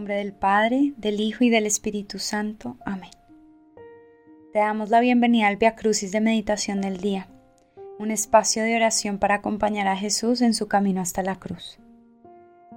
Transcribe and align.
Nombre 0.00 0.16
del 0.16 0.32
Padre, 0.32 0.94
del 0.96 1.20
Hijo 1.20 1.44
y 1.44 1.50
del 1.50 1.66
Espíritu 1.66 2.18
Santo. 2.18 2.78
Amén. 2.86 3.10
Te 4.50 4.58
damos 4.58 4.88
la 4.88 5.00
bienvenida 5.00 5.46
al 5.46 5.58
Via 5.58 5.76
Crucis 5.76 6.10
de 6.10 6.22
Meditación 6.22 6.80
del 6.80 7.02
Día, 7.02 7.28
un 7.98 8.10
espacio 8.10 8.62
de 8.62 8.76
oración 8.76 9.18
para 9.18 9.34
acompañar 9.34 9.88
a 9.88 9.98
Jesús 9.98 10.40
en 10.40 10.54
su 10.54 10.68
camino 10.68 11.02
hasta 11.02 11.22
la 11.22 11.36
cruz. 11.36 11.78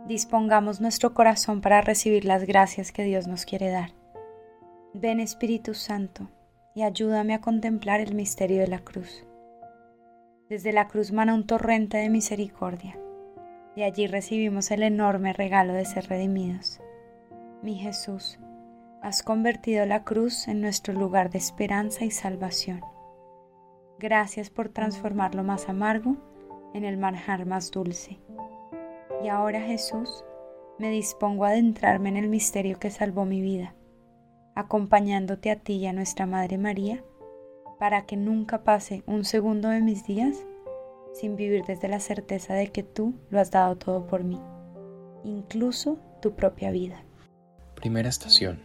Dispongamos 0.05 0.81
nuestro 0.81 1.13
corazón 1.13 1.61
para 1.61 1.79
recibir 1.79 2.25
las 2.25 2.43
gracias 2.43 2.91
que 2.91 3.05
Dios 3.05 3.25
nos 3.25 3.45
quiere 3.45 3.69
dar. 3.69 3.91
Ven 4.93 5.21
Espíritu 5.21 5.75
Santo 5.75 6.29
y 6.75 6.81
ayúdame 6.81 7.35
a 7.35 7.39
contemplar 7.39 8.01
el 8.01 8.15
misterio 8.15 8.59
de 8.59 8.67
la 8.67 8.79
cruz. 8.79 9.23
Desde 10.49 10.73
la 10.73 10.89
cruz 10.89 11.13
mana 11.13 11.33
un 11.33 11.47
torrente 11.47 11.95
de 11.95 12.09
misericordia 12.09 12.99
y 13.77 13.83
allí 13.83 14.07
recibimos 14.07 14.71
el 14.71 14.83
enorme 14.83 15.31
regalo 15.31 15.71
de 15.71 15.85
ser 15.85 16.09
redimidos. 16.09 16.82
Mi 17.63 17.75
Jesús, 17.75 18.39
has 19.01 19.23
convertido 19.23 19.85
la 19.85 20.03
cruz 20.03 20.49
en 20.49 20.59
nuestro 20.59 20.93
lugar 20.93 21.29
de 21.29 21.37
esperanza 21.37 22.03
y 22.03 22.11
salvación. 22.11 22.81
Gracias 23.99 24.49
por 24.49 24.67
transformar 24.67 25.33
lo 25.33 25.45
más 25.45 25.69
amargo 25.69 26.17
en 26.73 26.83
el 26.83 26.97
manjar 26.97 27.45
más 27.45 27.71
dulce. 27.71 28.19
Y 29.23 29.29
ahora 29.29 29.61
Jesús, 29.61 30.25
me 30.77 30.89
dispongo 30.89 31.45
a 31.45 31.51
adentrarme 31.51 32.09
en 32.09 32.17
el 32.17 32.27
misterio 32.27 32.79
que 32.79 32.91
salvó 32.91 33.23
mi 33.23 33.39
vida, 33.39 33.75
acompañándote 34.55 35.49
a 35.49 35.55
ti 35.55 35.75
y 35.75 35.87
a 35.87 35.93
nuestra 35.93 36.25
Madre 36.25 36.57
María, 36.57 37.01
para 37.79 38.05
que 38.05 38.17
nunca 38.17 38.65
pase 38.65 39.03
un 39.07 39.23
segundo 39.23 39.69
de 39.69 39.79
mis 39.79 40.05
días 40.05 40.45
sin 41.13 41.37
vivir 41.37 41.63
desde 41.63 41.87
la 41.87 42.01
certeza 42.01 42.55
de 42.55 42.73
que 42.73 42.83
tú 42.83 43.13
lo 43.29 43.39
has 43.39 43.51
dado 43.51 43.77
todo 43.77 44.05
por 44.05 44.25
mí, 44.25 44.41
incluso 45.23 45.97
tu 46.21 46.35
propia 46.35 46.69
vida. 46.69 47.05
Primera 47.83 48.07
estación. 48.07 48.61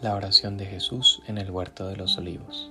La 0.00 0.14
oración 0.14 0.56
de 0.56 0.66
Jesús 0.66 1.20
en 1.26 1.36
el 1.36 1.50
huerto 1.50 1.88
de 1.88 1.96
los 1.96 2.16
olivos. 2.16 2.70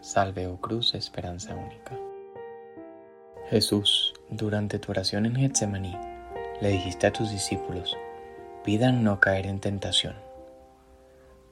Salve, 0.00 0.48
oh 0.48 0.60
cruz, 0.60 0.96
esperanza 0.96 1.54
única. 1.54 1.96
Jesús, 3.48 4.14
durante 4.30 4.80
tu 4.80 4.90
oración 4.90 5.26
en 5.26 5.36
Getsemaní, 5.36 5.96
le 6.60 6.70
dijiste 6.70 7.06
a 7.06 7.12
tus 7.12 7.30
discípulos, 7.30 7.96
pidan 8.64 9.04
no 9.04 9.20
caer 9.20 9.46
en 9.46 9.60
tentación. 9.60 10.16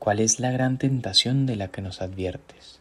¿Cuál 0.00 0.18
es 0.18 0.40
la 0.40 0.50
gran 0.50 0.78
tentación 0.78 1.46
de 1.46 1.54
la 1.54 1.68
que 1.68 1.80
nos 1.80 2.02
adviertes? 2.02 2.80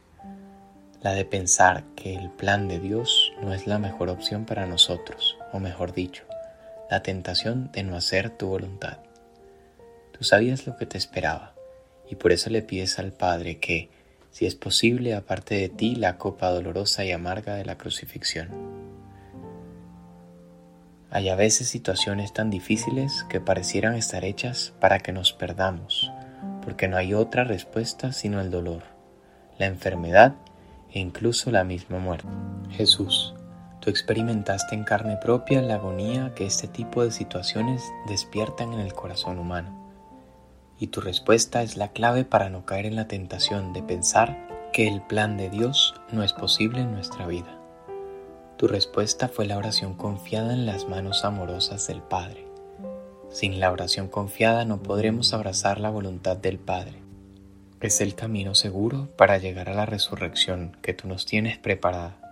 la 1.03 1.13
de 1.13 1.25
pensar 1.25 1.83
que 1.95 2.15
el 2.15 2.31
plan 2.31 2.67
de 2.67 2.79
Dios 2.79 3.31
no 3.41 3.53
es 3.53 3.67
la 3.67 3.77
mejor 3.77 4.09
opción 4.09 4.45
para 4.45 4.65
nosotros, 4.65 5.37
o 5.53 5.59
mejor 5.59 5.93
dicho, 5.93 6.26
la 6.89 7.03
tentación 7.03 7.71
de 7.71 7.83
no 7.83 7.95
hacer 7.95 8.29
tu 8.29 8.47
voluntad. 8.47 8.99
Tú 10.17 10.23
sabías 10.23 10.65
lo 10.65 10.77
que 10.77 10.85
te 10.85 10.97
esperaba, 10.97 11.53
y 12.09 12.15
por 12.15 12.31
eso 12.31 12.49
le 12.49 12.61
pides 12.61 12.99
al 12.99 13.11
Padre 13.11 13.59
que, 13.59 13.89
si 14.31 14.45
es 14.45 14.55
posible, 14.55 15.13
aparte 15.15 15.55
de 15.55 15.69
ti 15.69 15.95
la 15.95 16.17
copa 16.17 16.49
dolorosa 16.49 17.03
y 17.03 17.11
amarga 17.11 17.55
de 17.55 17.65
la 17.65 17.77
crucifixión. 17.77 18.49
Hay 21.09 21.29
a 21.29 21.35
veces 21.35 21.67
situaciones 21.67 22.33
tan 22.33 22.49
difíciles 22.49 23.25
que 23.29 23.39
parecieran 23.39 23.95
estar 23.95 24.25
hechas 24.25 24.73
para 24.79 24.99
que 24.99 25.13
nos 25.13 25.33
perdamos, 25.33 26.11
porque 26.63 26.87
no 26.87 26.97
hay 26.97 27.13
otra 27.13 27.43
respuesta 27.45 28.11
sino 28.11 28.41
el 28.41 28.51
dolor, 28.51 28.83
la 29.57 29.67
enfermedad 29.67 30.35
e 30.91 30.99
incluso 30.99 31.49
la 31.51 31.63
misma 31.63 31.99
muerte. 31.99 32.27
Jesús, 32.71 33.33
experimentaste 33.89 34.75
en 34.75 34.83
carne 34.83 35.17
propia 35.17 35.61
la 35.61 35.75
agonía 35.75 36.33
que 36.35 36.45
este 36.45 36.67
tipo 36.67 37.03
de 37.03 37.11
situaciones 37.11 37.83
despiertan 38.07 38.73
en 38.73 38.79
el 38.79 38.93
corazón 38.93 39.39
humano. 39.39 39.75
Y 40.79 40.87
tu 40.87 41.01
respuesta 41.01 41.63
es 41.63 41.77
la 41.77 41.89
clave 41.89 42.25
para 42.25 42.49
no 42.49 42.65
caer 42.65 42.85
en 42.85 42.95
la 42.95 43.07
tentación 43.07 43.73
de 43.73 43.83
pensar 43.83 44.69
que 44.73 44.87
el 44.87 45.01
plan 45.01 45.37
de 45.37 45.49
Dios 45.49 45.95
no 46.11 46.23
es 46.23 46.33
posible 46.33 46.81
en 46.81 46.91
nuestra 46.91 47.25
vida. 47.27 47.59
Tu 48.57 48.67
respuesta 48.67 49.27
fue 49.27 49.45
la 49.45 49.57
oración 49.57 49.93
confiada 49.93 50.53
en 50.53 50.65
las 50.65 50.87
manos 50.87 51.25
amorosas 51.25 51.87
del 51.87 52.01
Padre. 52.01 52.47
Sin 53.29 53.59
la 53.59 53.71
oración 53.71 54.07
confiada 54.07 54.65
no 54.65 54.83
podremos 54.83 55.33
abrazar 55.33 55.79
la 55.79 55.89
voluntad 55.89 56.37
del 56.37 56.59
Padre 56.59 57.07
es 57.79 58.01
el 58.01 58.15
camino 58.15 58.55
seguro 58.55 59.07
para 59.17 59.37
llegar 59.37 59.69
a 59.69 59.75
la 59.75 59.85
resurrección 59.85 60.75
que 60.81 60.93
tú 60.93 61.07
nos 61.07 61.25
tienes 61.25 61.59
preparada. 61.59 62.26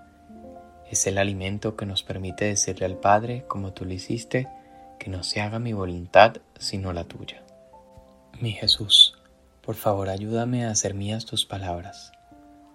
Es 0.90 1.08
el 1.08 1.18
alimento 1.18 1.76
que 1.76 1.86
nos 1.86 2.04
permite 2.04 2.46
decirle 2.46 2.86
al 2.86 2.98
Padre, 2.98 3.46
como 3.48 3.74
tú 3.74 3.86
lo 3.86 3.94
hiciste, 3.94 4.48
que 5.00 5.10
no 5.10 5.24
se 5.24 5.42
haga 5.42 5.60
mi 5.60 5.74
voluntad 5.74 6.38
sino 6.60 6.94
la 6.94 7.06
tuya. 7.06 7.44
Mi 8.40 8.52
Jesús, 8.52 9.18
por 9.62 9.76
favor 9.76 10.10
ayúdame 10.10 10.66
a 10.66 10.72
hacer 10.72 10.94
mías 10.94 11.26
tus 11.26 11.46
palabras. 11.46 12.12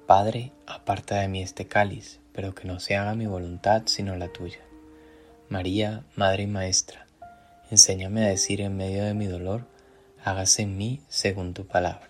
Padre, 0.06 0.52
aparta 0.66 1.20
de 1.20 1.28
mí 1.28 1.42
este 1.42 1.66
cáliz, 1.66 2.20
pero 2.32 2.54
que 2.54 2.66
no 2.66 2.80
se 2.80 2.96
haga 2.96 3.14
mi 3.14 3.26
voluntad 3.26 3.82
sino 3.86 4.16
la 4.16 4.32
tuya. 4.32 4.60
María, 5.48 6.04
Madre 6.16 6.44
y 6.44 6.46
Maestra, 6.46 7.06
enséñame 7.70 8.24
a 8.24 8.28
decir 8.28 8.60
en 8.60 8.76
medio 8.76 9.04
de 9.04 9.14
mi 9.14 9.26
dolor, 9.26 9.66
hágase 10.24 10.62
en 10.62 10.76
mí 10.76 11.00
según 11.08 11.54
tu 11.54 11.66
palabra. 11.66 12.09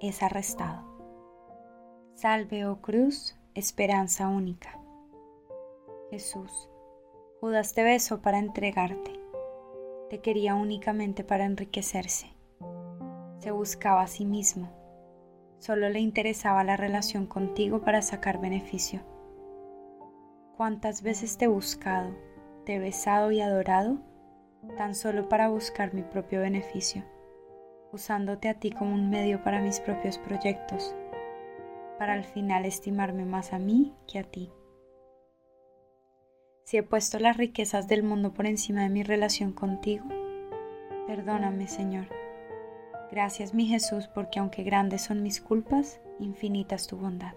es 0.00 0.22
arrestado. 0.22 0.82
Salve, 2.14 2.66
oh 2.66 2.80
cruz, 2.80 3.36
esperanza 3.54 4.28
única. 4.28 4.78
Jesús, 6.10 6.68
Judas 7.40 7.74
te 7.74 7.82
besó 7.82 8.22
para 8.22 8.38
entregarte. 8.38 9.12
Te 10.08 10.20
quería 10.20 10.54
únicamente 10.54 11.24
para 11.24 11.44
enriquecerse. 11.44 12.28
Se 13.38 13.50
buscaba 13.50 14.02
a 14.02 14.06
sí 14.06 14.24
mismo. 14.24 14.70
Solo 15.58 15.88
le 15.88 16.00
interesaba 16.00 16.64
la 16.64 16.76
relación 16.76 17.26
contigo 17.26 17.80
para 17.80 18.02
sacar 18.02 18.40
beneficio. 18.40 19.00
¿Cuántas 20.56 21.02
veces 21.02 21.36
te 21.36 21.44
he 21.46 21.48
buscado, 21.48 22.14
te 22.64 22.76
he 22.76 22.78
besado 22.78 23.30
y 23.30 23.40
adorado 23.40 23.98
tan 24.76 24.94
solo 24.94 25.28
para 25.28 25.48
buscar 25.48 25.92
mi 25.92 26.02
propio 26.02 26.40
beneficio? 26.40 27.04
Usándote 27.96 28.48
a 28.48 28.54
ti 28.54 28.70
como 28.70 28.94
un 28.94 29.10
medio 29.10 29.42
para 29.42 29.60
mis 29.60 29.80
propios 29.80 30.18
proyectos, 30.18 30.94
para 31.98 32.12
al 32.12 32.24
final 32.24 32.64
estimarme 32.64 33.24
más 33.24 33.52
a 33.52 33.58
mí 33.58 33.94
que 34.06 34.18
a 34.18 34.22
ti. 34.22 34.52
Si 36.64 36.76
he 36.76 36.82
puesto 36.82 37.18
las 37.18 37.36
riquezas 37.36 37.88
del 37.88 38.02
mundo 38.02 38.34
por 38.34 38.46
encima 38.46 38.82
de 38.82 38.90
mi 38.90 39.02
relación 39.02 39.52
contigo, 39.52 40.04
perdóname, 41.06 41.68
Señor. 41.68 42.06
Gracias, 43.10 43.54
mi 43.54 43.66
Jesús, 43.66 44.08
porque 44.08 44.40
aunque 44.40 44.62
grandes 44.62 45.02
son 45.02 45.22
mis 45.22 45.40
culpas, 45.40 46.00
infinita 46.20 46.74
es 46.74 46.86
tu 46.86 46.96
bondad. 46.96 47.34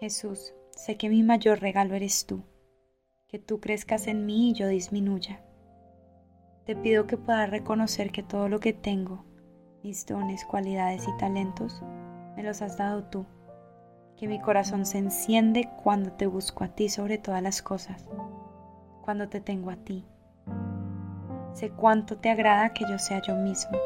Jesús, 0.00 0.54
sé 0.70 0.96
que 0.96 1.08
mi 1.08 1.22
mayor 1.22 1.60
regalo 1.60 1.94
eres 1.94 2.26
tú, 2.26 2.42
que 3.28 3.38
tú 3.38 3.60
crezcas 3.60 4.08
en 4.08 4.26
mí 4.26 4.50
y 4.50 4.54
yo 4.54 4.66
disminuya 4.66 5.45
te 6.66 6.74
pido 6.74 7.06
que 7.06 7.16
puedas 7.16 7.48
reconocer 7.48 8.10
que 8.10 8.24
todo 8.24 8.48
lo 8.48 8.58
que 8.58 8.72
tengo, 8.72 9.24
mis 9.84 10.04
dones, 10.04 10.44
cualidades 10.44 11.06
y 11.06 11.16
talentos, 11.16 11.80
me 12.34 12.42
los 12.42 12.60
has 12.60 12.76
dado 12.76 13.04
tú. 13.04 13.24
Que 14.16 14.26
mi 14.26 14.40
corazón 14.40 14.84
se 14.84 14.98
enciende 14.98 15.70
cuando 15.84 16.10
te 16.10 16.26
busco 16.26 16.64
a 16.64 16.68
ti 16.68 16.88
sobre 16.88 17.18
todas 17.18 17.40
las 17.40 17.62
cosas, 17.62 18.08
cuando 19.02 19.28
te 19.28 19.40
tengo 19.40 19.70
a 19.70 19.76
ti. 19.76 20.04
Sé 21.52 21.70
cuánto 21.70 22.18
te 22.18 22.30
agrada 22.30 22.72
que 22.72 22.84
yo 22.90 22.98
sea 22.98 23.22
yo 23.22 23.36
mismo. 23.36 23.78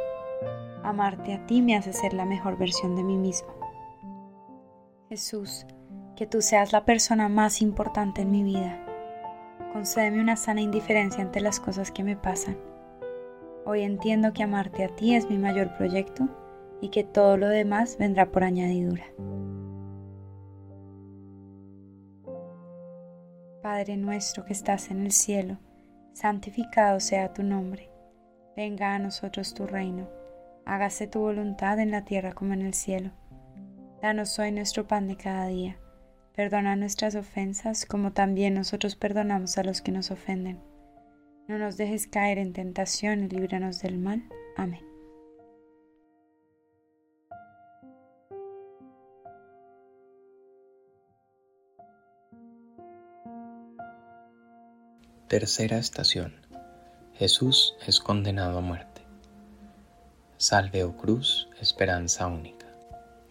Amarte 0.83 1.35
a 1.35 1.47
ti 1.47 1.61
me 1.61 1.76
hace 1.76 1.93
ser 1.93 2.15
la 2.15 2.25
mejor 2.25 2.56
versión 2.56 2.97
de 2.97 3.05
mí 3.05 3.19
mismo. 3.19 3.50
Jesús, 5.11 5.67
que 6.17 6.26
tú 6.26 6.41
seas 6.41 6.73
la 6.73 6.87
persona 6.87 7.29
más 7.29 7.61
importante 7.61 8.23
en 8.23 8.31
mi 8.31 8.43
vida. 8.43 8.79
Concédeme 9.75 10.23
una 10.23 10.37
sana 10.37 10.62
indiferencia 10.62 11.23
ante 11.23 11.41
las 11.41 11.61
cosas 11.61 11.91
que 11.91 12.05
me 12.05 12.17
pasan 12.17 12.69
Hoy 13.67 13.83
entiendo 13.83 14.33
que 14.33 14.43
amarte 14.43 14.85
a 14.85 14.89
ti 14.89 15.15
es 15.15 15.29
mi 15.29 15.37
mayor 15.37 15.77
proyecto 15.77 16.29
y 16.81 16.89
que 16.89 17.05
todo 17.05 17.37
lo 17.37 17.49
demás 17.49 17.97
vendrá 17.99 18.31
por 18.31 18.43
añadidura. 18.43 19.05
Padre 23.62 23.99
nuestro 23.99 24.47
que 24.47 24.55
estás 24.55 24.91
en 24.91 25.05
el 25.05 25.12
cielo, 25.12 25.59
santificado 26.15 26.99
sea 27.01 27.35
tu 27.35 27.43
nombre. 27.43 27.91
Venga 28.57 28.95
a 28.95 28.99
nosotros 28.99 29.53
tu 29.53 29.67
reino. 29.67 30.09
Hágase 30.65 31.07
tu 31.07 31.21
voluntad 31.21 31.79
en 31.79 31.91
la 31.91 32.05
tierra 32.05 32.33
como 32.33 32.55
en 32.55 32.62
el 32.62 32.75
cielo. 32.75 33.11
Danos 34.01 34.39
hoy 34.39 34.51
nuestro 34.53 34.87
pan 34.87 35.07
de 35.09 35.17
cada 35.17 35.47
día. 35.47 35.77
Perdona 36.35 36.77
nuestras 36.77 37.15
ofensas 37.15 37.85
como 37.85 38.12
también 38.12 38.55
nosotros 38.55 38.97
perdonamos 38.97 39.59
a 39.59 39.65
los 39.65 39.83
que 39.83 39.93
nos 39.93 40.11
ofenden. 40.11 40.69
No 41.48 41.58
nos 41.58 41.76
dejes 41.76 42.06
caer 42.06 42.38
en 42.38 42.52
tentación 42.52 43.25
y 43.25 43.28
líbranos 43.28 43.81
del 43.81 43.98
mal. 43.98 44.22
Amén. 44.56 44.90
Tercera 55.31 55.78
estación. 55.78 56.34
Jesús 57.14 57.76
es 57.87 58.00
condenado 58.00 58.58
a 58.58 58.62
muerte. 58.62 59.02
Salve, 60.38 60.82
oh 60.82 60.96
cruz, 60.96 61.48
esperanza 61.60 62.26
única. 62.26 62.66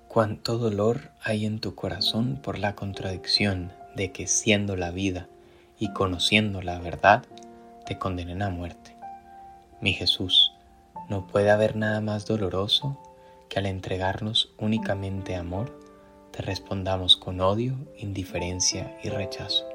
Cuánto 0.08 0.58
dolor 0.58 1.12
hay 1.22 1.46
en 1.46 1.60
tu 1.60 1.76
corazón 1.76 2.40
por 2.42 2.58
la 2.58 2.74
contradicción 2.74 3.74
de 3.96 4.14
que 4.14 4.28
siendo 4.28 4.78
la 4.78 4.92
vida 4.92 5.28
y 5.78 5.92
conociendo 5.92 6.62
la 6.62 6.80
verdad, 6.80 7.26
te 7.90 7.98
condenen 7.98 8.44
a 8.44 8.52
muerte. 8.52 8.96
Mi 9.82 9.94
Jesús, 9.94 10.54
no 11.10 11.26
puede 11.26 11.50
haber 11.50 11.76
nada 11.76 12.02
más 12.02 12.28
doloroso 12.28 13.00
que 13.50 13.58
al 13.58 13.66
entregarnos 13.66 14.54
únicamente 14.60 15.36
amor, 15.36 15.76
te 16.30 16.44
respondamos 16.44 17.18
con 17.18 17.42
odio, 17.42 17.74
indiferencia 17.98 18.96
y 19.02 19.10
rechazo. 19.10 19.68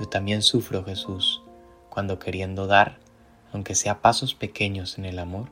Yo 0.00 0.06
también 0.06 0.40
sufro, 0.40 0.82
Jesús, 0.82 1.42
cuando 1.90 2.18
queriendo 2.18 2.66
dar, 2.66 2.96
aunque 3.52 3.74
sea 3.74 4.00
pasos 4.00 4.34
pequeños 4.34 4.96
en 4.96 5.04
el 5.04 5.18
amor, 5.18 5.50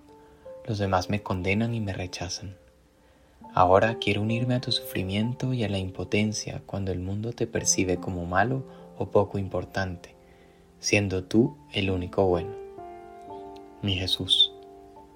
los 0.66 0.78
demás 0.78 1.10
me 1.10 1.22
condenan 1.22 1.74
y 1.74 1.80
me 1.80 1.92
rechazan. 1.92 2.56
Ahora 3.52 3.98
quiero 3.98 4.22
unirme 4.22 4.54
a 4.54 4.62
tu 4.62 4.72
sufrimiento 4.72 5.52
y 5.52 5.64
a 5.64 5.68
la 5.68 5.76
impotencia 5.76 6.62
cuando 6.64 6.92
el 6.92 7.00
mundo 7.00 7.34
te 7.34 7.46
percibe 7.46 7.98
como 7.98 8.24
malo 8.24 8.64
o 8.96 9.10
poco 9.10 9.36
importante, 9.36 10.11
siendo 10.82 11.24
tú 11.24 11.56
el 11.72 11.90
único 11.90 12.26
bueno. 12.26 12.54
Mi 13.80 13.94
Jesús, 13.94 14.52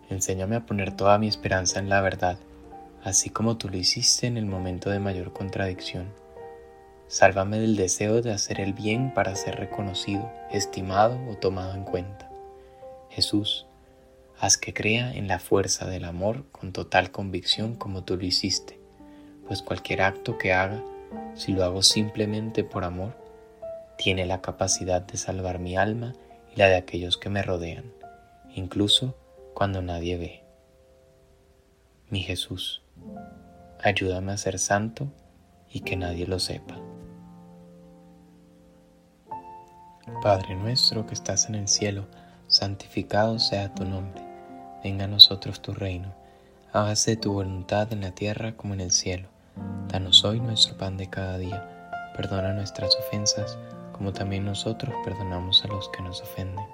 enséñame 0.09 0.57
a 0.57 0.65
poner 0.65 0.97
toda 0.97 1.19
mi 1.19 1.29
esperanza 1.29 1.79
en 1.79 1.91
la 1.91 2.01
verdad, 2.01 2.39
así 3.05 3.29
como 3.29 3.59
tú 3.59 3.69
lo 3.69 3.77
hiciste 3.77 4.27
en 4.27 4.39
el 4.39 4.47
momento 4.47 4.89
de 4.89 5.01
mayor 5.01 5.35
contradicción 5.35 6.07
Sálvame 7.09 7.61
del 7.61 7.77
deseo 7.77 8.21
de 8.21 8.33
hacer 8.33 8.61
el 8.61 8.73
bien 8.73 9.15
para 9.15 9.37
ser 9.37 9.57
reconocido, 9.57 10.29
estimado 10.51 11.17
o 11.31 11.37
tomado 11.37 11.73
en 11.75 11.85
cuenta. 11.85 12.29
Jesús, 13.11 13.67
haz 14.41 14.57
que 14.57 14.75
crea 14.75 15.15
en 15.15 15.29
la 15.29 15.39
fuerza 15.39 15.87
del 15.87 16.05
amor 16.05 16.47
con 16.51 16.73
total 16.73 17.13
convicción 17.13 17.77
como 17.77 18.03
tú 18.03 18.17
lo 18.17 18.25
hiciste, 18.25 18.81
pues 19.47 19.63
cualquier 19.63 20.03
acto 20.03 20.37
que 20.37 20.53
haga, 20.53 20.83
si 21.37 21.53
lo 21.53 21.63
hago 21.63 21.83
simplemente 21.83 22.65
por 22.65 22.83
amor, 22.83 23.17
tiene 23.99 24.27
la 24.27 24.41
capacidad 24.41 25.03
de 25.03 25.17
salvar 25.17 25.59
mi 25.59 25.77
alma 25.77 26.15
y 26.55 26.59
la 26.59 26.69
de 26.69 26.77
aquellos 26.77 27.17
que 27.17 27.31
me 27.31 27.43
rodean, 27.43 27.93
incluso 28.55 29.15
cuando 29.55 29.83
nadie 29.83 30.17
ve. 30.17 30.45
Mi 32.11 32.21
Jesús, 32.21 32.83
ayúdame 33.83 34.33
a 34.33 34.37
ser 34.37 34.59
santo 34.59 35.09
y 35.71 35.81
que 35.81 35.97
nadie 35.97 36.27
lo 36.27 36.39
sepa. 36.39 36.79
Padre 40.23 40.55
nuestro 40.55 41.07
que 41.07 41.15
estás 41.15 41.49
en 41.49 41.57
el 41.57 41.69
cielo, 41.69 42.07
santificado 42.47 43.39
sea 43.39 43.75
tu 43.75 43.85
nombre. 43.85 44.23
Venga 44.85 45.05
a 45.05 45.09
nosotros 45.09 45.61
tu 45.61 45.75
reino. 45.75 46.15
Hágase 46.73 47.17
tu 47.17 47.33
voluntad 47.33 47.93
en 47.93 48.03
la 48.03 48.13
tierra 48.13 48.57
como 48.57 48.75
en 48.75 48.81
el 48.81 48.93
cielo. 48.93 49.29
Danos 49.89 50.25
hoy 50.25 50.41
nuestro 50.41 50.77
pan 50.77 50.97
de 50.97 51.11
cada 51.11 51.39
día. 51.39 52.13
Perdona 52.17 52.53
nuestras 52.53 52.97
ofensas, 52.97 53.59
como 53.97 54.13
también 54.13 54.45
nosotros 54.45 54.95
perdonamos 55.05 55.65
a 55.65 55.69
los 55.69 55.89
que 55.91 56.03
nos 56.03 56.23
ofenden. 56.23 56.65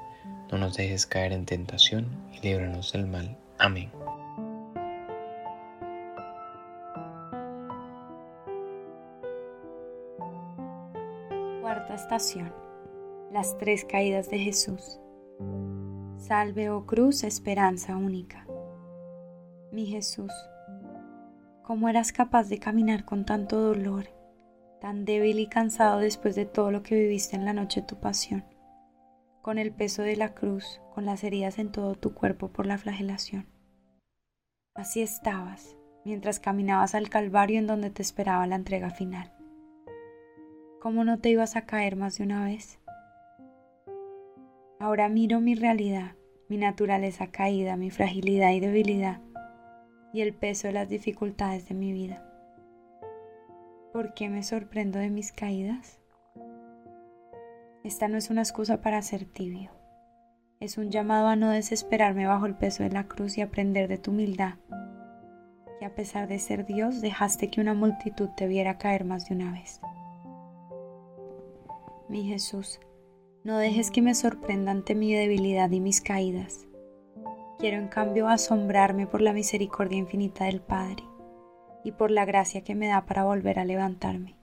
No 0.51 0.59
nos 0.59 0.77
dejes 0.77 1.07
caer 1.07 1.33
en 1.33 1.47
tentación 1.47 2.07
y 2.33 2.41
líbranos 2.41 2.93
del 2.93 3.07
mal. 3.07 3.37
Amén. 3.59 3.91
Cuarta 11.61 11.95
estación 11.95 12.53
las 13.33 13.57
tres 13.57 13.87
caídas 13.87 14.29
de 14.31 14.39
Jesús. 14.39 15.01
Salve, 16.19 16.69
oh 16.69 16.85
cruz, 16.85 17.25
esperanza 17.25 17.97
única. 17.97 18.47
Mi 19.73 19.87
Jesús, 19.87 20.33
¿cómo 21.63 21.89
eras 21.89 22.13
capaz 22.13 22.51
de 22.51 22.59
caminar 22.59 23.07
con 23.07 23.25
tanto 23.25 23.59
dolor, 23.59 24.07
tan 24.83 25.05
débil 25.05 25.39
y 25.39 25.47
cansado 25.47 26.01
después 26.01 26.35
de 26.35 26.45
todo 26.45 26.73
lo 26.73 26.83
que 26.83 26.97
viviste 26.97 27.37
en 27.37 27.45
la 27.45 27.53
noche 27.53 27.83
de 27.83 27.87
tu 27.87 28.01
pasión, 28.01 28.45
con 29.41 29.59
el 29.59 29.71
peso 29.71 30.03
de 30.03 30.17
la 30.17 30.35
cruz, 30.35 30.81
con 30.93 31.07
las 31.07 31.23
heridas 31.23 31.61
en 31.61 31.71
todo 31.71 31.95
tu 31.95 32.15
cuerpo 32.15 32.49
por 32.49 32.67
la 32.67 32.79
flagelación? 32.79 33.47
Así 34.75 35.01
estabas 35.01 35.77
mientras 36.05 36.41
caminabas 36.41 36.97
al 36.97 37.11
Calvario 37.11 37.61
en 37.61 37.69
donde 37.69 37.91
te 37.91 38.03
esperaba 38.03 38.45
la 38.49 38.57
entrega 38.57 38.91
final. 38.91 39.33
¿Cómo 40.81 41.05
no 41.05 41.21
te 41.21 41.29
ibas 41.29 41.55
a 41.55 41.65
caer 41.65 41.95
más 41.95 42.19
de 42.19 42.25
una 42.25 42.45
vez? 42.45 42.81
Ahora 44.81 45.09
miro 45.09 45.41
mi 45.41 45.55
realidad, 45.55 46.17
mi 46.49 46.57
naturaleza 46.57 47.29
caída, 47.29 47.77
mi 47.77 47.91
fragilidad 47.91 48.51
y 48.51 48.59
debilidad 48.59 49.21
y 50.13 50.23
el 50.23 50.35
peso 50.35 50.67
de 50.67 50.73
las 50.73 50.89
dificultades 50.89 51.69
de 51.69 51.77
mi 51.77 51.93
vida. 51.93 52.32
¿Por 53.93 54.15
qué 54.15 54.31
me 54.31 54.43
sorprendo 54.43 54.99
de 54.99 55.11
mis 55.11 55.33
caídas? 55.33 56.01
Esta 57.85 58.09
no 58.09 58.17
es 58.17 58.31
una 58.31 58.41
excusa 58.41 58.81
para 58.81 59.03
ser 59.03 59.27
tibio. 59.27 59.71
Es 60.61 60.79
un 60.79 60.91
llamado 60.91 61.29
a 61.29 61.37
no 61.37 61.51
desesperarme 61.51 62.27
bajo 62.27 62.47
el 62.47 62.55
peso 62.55 62.85
de 62.85 62.89
la 62.89 63.07
cruz 63.07 63.37
y 63.37 63.43
aprender 63.43 63.89
de 63.89 63.99
tu 63.99 64.13
humildad, 64.13 64.55
que 65.79 65.85
a 65.85 65.95
pesar 65.95 66.27
de 66.27 66.39
ser 66.39 66.65
Dios 66.65 67.03
dejaste 67.03 67.49
que 67.49 67.61
una 67.61 67.75
multitud 67.75 68.31
te 68.35 68.47
viera 68.47 68.79
caer 68.79 69.05
más 69.05 69.29
de 69.29 69.35
una 69.35 69.53
vez. 69.53 69.83
Mi 72.09 72.25
Jesús, 72.25 72.81
no 73.45 73.59
dejes 73.59 73.91
que 73.91 74.01
me 74.01 74.15
sorprenda 74.15 74.71
ante 74.71 74.95
mi 74.95 75.13
debilidad 75.13 75.71
y 75.71 75.81
mis 75.81 76.01
caídas. 76.01 76.67
Quiero 77.59 77.77
en 77.77 77.89
cambio 77.89 78.27
asombrarme 78.29 79.07
por 79.07 79.21
la 79.21 79.35
misericordia 79.35 79.99
infinita 79.99 80.47
del 80.47 80.63
Padre 80.63 81.12
y 81.85 81.93
por 81.93 82.11
la 82.11 82.25
gracia 82.25 82.63
que 82.63 82.75
me 82.75 82.89
da 82.89 83.07
para 83.07 83.25
volver 83.25 83.59
a 83.59 83.65
levantarme. 83.65 84.37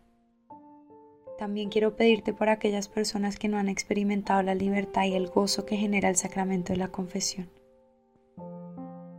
También 1.37 1.69
quiero 1.69 1.95
pedirte 1.95 2.33
por 2.33 2.49
aquellas 2.49 2.89
personas 2.89 3.37
que 3.37 3.47
no 3.47 3.57
han 3.57 3.69
experimentado 3.69 4.41
la 4.41 4.55
libertad 4.55 5.05
y 5.05 5.13
el 5.13 5.27
gozo 5.27 5.65
que 5.65 5.77
genera 5.77 6.09
el 6.09 6.17
sacramento 6.17 6.73
de 6.73 6.79
la 6.79 6.89
confesión. 6.89 7.49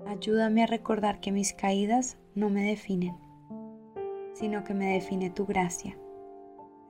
Ayúdame 0.06 0.62
a 0.62 0.66
recordar 0.66 1.20
que 1.20 1.32
mis 1.32 1.54
caídas 1.54 2.18
no 2.34 2.50
me 2.50 2.62
definen, 2.62 3.16
sino 4.34 4.64
que 4.64 4.74
me 4.74 4.92
define 4.92 5.30
tu 5.30 5.46
gracia 5.46 5.96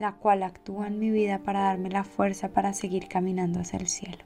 la 0.01 0.13
cual 0.13 0.41
actúa 0.41 0.87
en 0.87 0.99
mi 0.99 1.11
vida 1.11 1.43
para 1.43 1.61
darme 1.61 1.89
la 1.89 2.03
fuerza 2.03 2.49
para 2.49 2.73
seguir 2.73 3.07
caminando 3.07 3.59
hacia 3.59 3.77
el 3.77 3.87
cielo. 3.87 4.25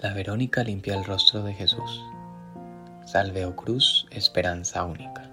La 0.00 0.12
Verónica 0.12 0.62
limpia 0.62 0.94
el 0.94 1.04
rostro 1.04 1.42
de 1.42 1.54
Jesús. 1.54 2.04
Salve, 3.04 3.44
oh 3.44 3.56
cruz, 3.56 4.06
esperanza 4.10 4.84
única. 4.84 5.30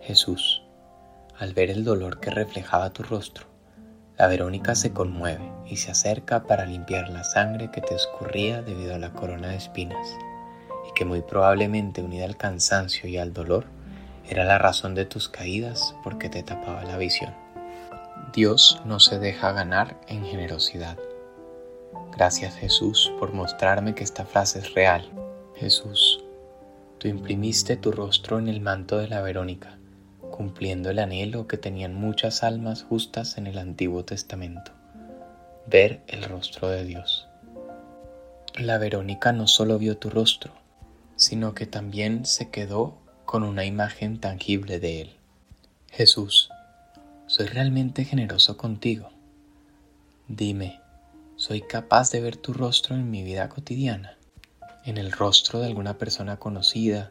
Jesús, 0.00 0.62
al 1.38 1.54
ver 1.54 1.70
el 1.70 1.84
dolor 1.84 2.20
que 2.20 2.30
reflejaba 2.30 2.92
tu 2.92 3.02
rostro, 3.02 3.46
la 4.18 4.26
Verónica 4.26 4.74
se 4.74 4.92
conmueve 4.92 5.50
y 5.66 5.76
se 5.76 5.90
acerca 5.90 6.44
para 6.44 6.66
limpiar 6.66 7.08
la 7.08 7.24
sangre 7.24 7.70
que 7.70 7.80
te 7.80 7.94
escurría 7.94 8.62
debido 8.62 8.94
a 8.94 8.98
la 8.98 9.12
corona 9.12 9.48
de 9.48 9.56
espinas 9.56 10.08
que 10.94 11.04
muy 11.04 11.22
probablemente 11.22 12.02
unida 12.02 12.24
al 12.24 12.36
cansancio 12.36 13.08
y 13.08 13.18
al 13.18 13.32
dolor, 13.32 13.66
Era 14.28 14.44
la 14.44 14.56
razón 14.56 14.94
de 14.94 15.04
tus 15.04 15.28
caídas 15.28 15.96
porque 16.04 16.28
te 16.28 16.44
tapaba 16.44 16.84
la 16.84 16.96
visión. 16.96 17.34
Dios 18.32 18.80
no 18.86 19.00
se 19.00 19.18
deja 19.18 19.50
ganar 19.50 20.00
en 20.06 20.24
generosidad. 20.24 20.96
Gracias 22.14 22.56
Jesús 22.56 23.10
por 23.18 23.32
mostrarme 23.32 23.94
que 23.94 24.04
esta 24.04 24.26
frase 24.26 24.58
es 24.58 24.74
real. 24.74 25.10
Jesús, 25.56 26.22
tú 26.98 27.08
imprimiste 27.08 27.76
tu 27.76 27.90
rostro 27.90 28.38
en 28.38 28.48
el 28.48 28.60
manto 28.60 28.98
de 28.98 29.08
la 29.08 29.22
Verónica, 29.22 29.78
cumpliendo 30.30 30.90
el 30.90 30.98
anhelo 30.98 31.46
que 31.46 31.56
tenían 31.56 31.94
muchas 31.94 32.42
almas 32.42 32.82
justas 32.82 33.38
en 33.38 33.46
el 33.46 33.56
Antiguo 33.56 34.04
Testamento, 34.04 34.72
ver 35.66 36.02
el 36.06 36.22
rostro 36.24 36.68
de 36.68 36.84
Dios. 36.84 37.28
La 38.58 38.76
Verónica 38.76 39.32
no 39.32 39.46
solo 39.46 39.78
vio 39.78 39.96
tu 39.96 40.10
rostro, 40.10 40.52
sino 41.16 41.54
que 41.54 41.66
también 41.66 42.26
se 42.26 42.50
quedó 42.50 42.98
con 43.24 43.42
una 43.42 43.64
imagen 43.64 44.20
tangible 44.20 44.80
de 44.80 45.00
él. 45.00 45.16
Jesús, 45.90 46.50
soy 47.26 47.46
realmente 47.46 48.04
generoso 48.04 48.58
contigo. 48.58 49.08
Dime, 50.28 50.81
¿soy 51.42 51.60
capaz 51.60 52.12
de 52.12 52.20
ver 52.20 52.36
tu 52.36 52.52
rostro 52.52 52.94
en 52.94 53.10
mi 53.10 53.24
vida 53.24 53.48
cotidiana? 53.48 54.16
En 54.84 54.96
el 54.96 55.10
rostro 55.10 55.58
de 55.58 55.66
alguna 55.66 55.98
persona 55.98 56.36
conocida, 56.36 57.10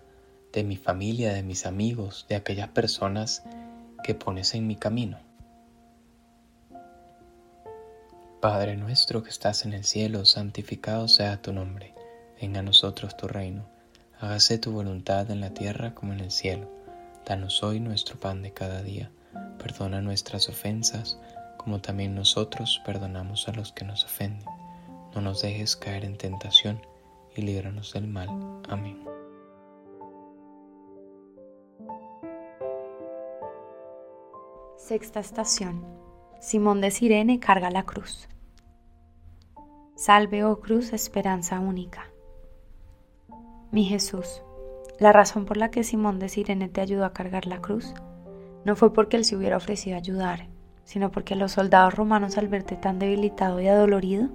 de 0.53 0.63
mi 0.63 0.77
familia, 0.77 1.33
de 1.33 1.43
mis 1.43 1.65
amigos, 1.65 2.25
de 2.29 2.37
aquellas 2.37 2.69
personas 2.69 3.43
que 4.05 4.15
pones 4.15 4.55
en 4.55 4.67
mi 4.67 4.77
camino. 4.77 5.19
Padre 8.39 8.77
nuestro 8.77 9.21
que 9.21 9.29
estás 9.29 9.65
en 9.65 9.73
el 9.73 9.83
cielo, 9.83 10.23
santificado 10.23 11.09
sea 11.09 11.41
tu 11.41 11.51
nombre. 11.51 11.93
Venga 12.39 12.61
a 12.61 12.63
nosotros 12.63 13.17
tu 13.17 13.27
reino. 13.27 13.65
Hágase 14.17 14.57
tu 14.57 14.71
voluntad 14.71 15.29
en 15.29 15.41
la 15.41 15.53
tierra 15.53 15.93
como 15.93 16.13
en 16.13 16.21
el 16.21 16.31
cielo. 16.31 16.71
Danos 17.25 17.63
hoy 17.63 17.81
nuestro 17.81 18.17
pan 18.17 18.43
de 18.43 18.53
cada 18.53 18.81
día 18.81 19.11
Perdona 19.61 20.01
nuestras 20.01 20.49
ofensas, 20.49 21.17
como 21.63 21.79
también 21.79 22.15
nosotros 22.15 22.81
perdonamos 22.85 23.47
a 23.47 23.53
los 23.53 23.71
que 23.71 23.85
nos 23.85 24.03
ofenden. 24.05 24.47
No 25.13 25.21
nos 25.21 25.41
dejes 25.41 25.75
caer 25.75 26.05
en 26.05 26.17
tentación 26.17 26.81
y 27.35 27.41
líbranos 27.43 27.93
del 27.93 28.07
mal. 28.07 28.29
Amén. 28.69 29.03
Sexta 34.77 35.19
estación. 35.19 35.85
Simón 36.39 36.81
de 36.81 36.89
Sirene 36.89 37.39
carga 37.39 37.69
la 37.69 37.83
cruz. 37.83 38.27
Salve, 39.95 40.43
oh 40.43 40.59
cruz, 40.59 40.93
esperanza 40.93 41.59
única. 41.59 42.11
Mi 43.71 43.85
Jesús, 43.85 44.41
la 44.99 45.13
razón 45.13 45.45
por 45.45 45.57
la 45.57 45.69
que 45.69 45.83
Simón 45.83 46.17
de 46.17 46.29
Sirene 46.29 46.67
te 46.67 46.81
ayudó 46.81 47.05
a 47.05 47.13
cargar 47.13 47.45
la 47.45 47.61
cruz 47.61 47.93
no 48.65 48.75
fue 48.75 48.93
porque 48.93 49.17
él 49.17 49.25
se 49.25 49.35
hubiera 49.35 49.57
ofrecido 49.57 49.95
a 49.95 49.99
ayudar, 49.99 50.47
sino 50.91 51.09
porque 51.09 51.37
los 51.37 51.53
soldados 51.53 51.93
romanos 51.93 52.37
al 52.37 52.49
verte 52.49 52.75
tan 52.75 52.99
debilitado 52.99 53.61
y 53.61 53.67
adolorido, 53.69 54.27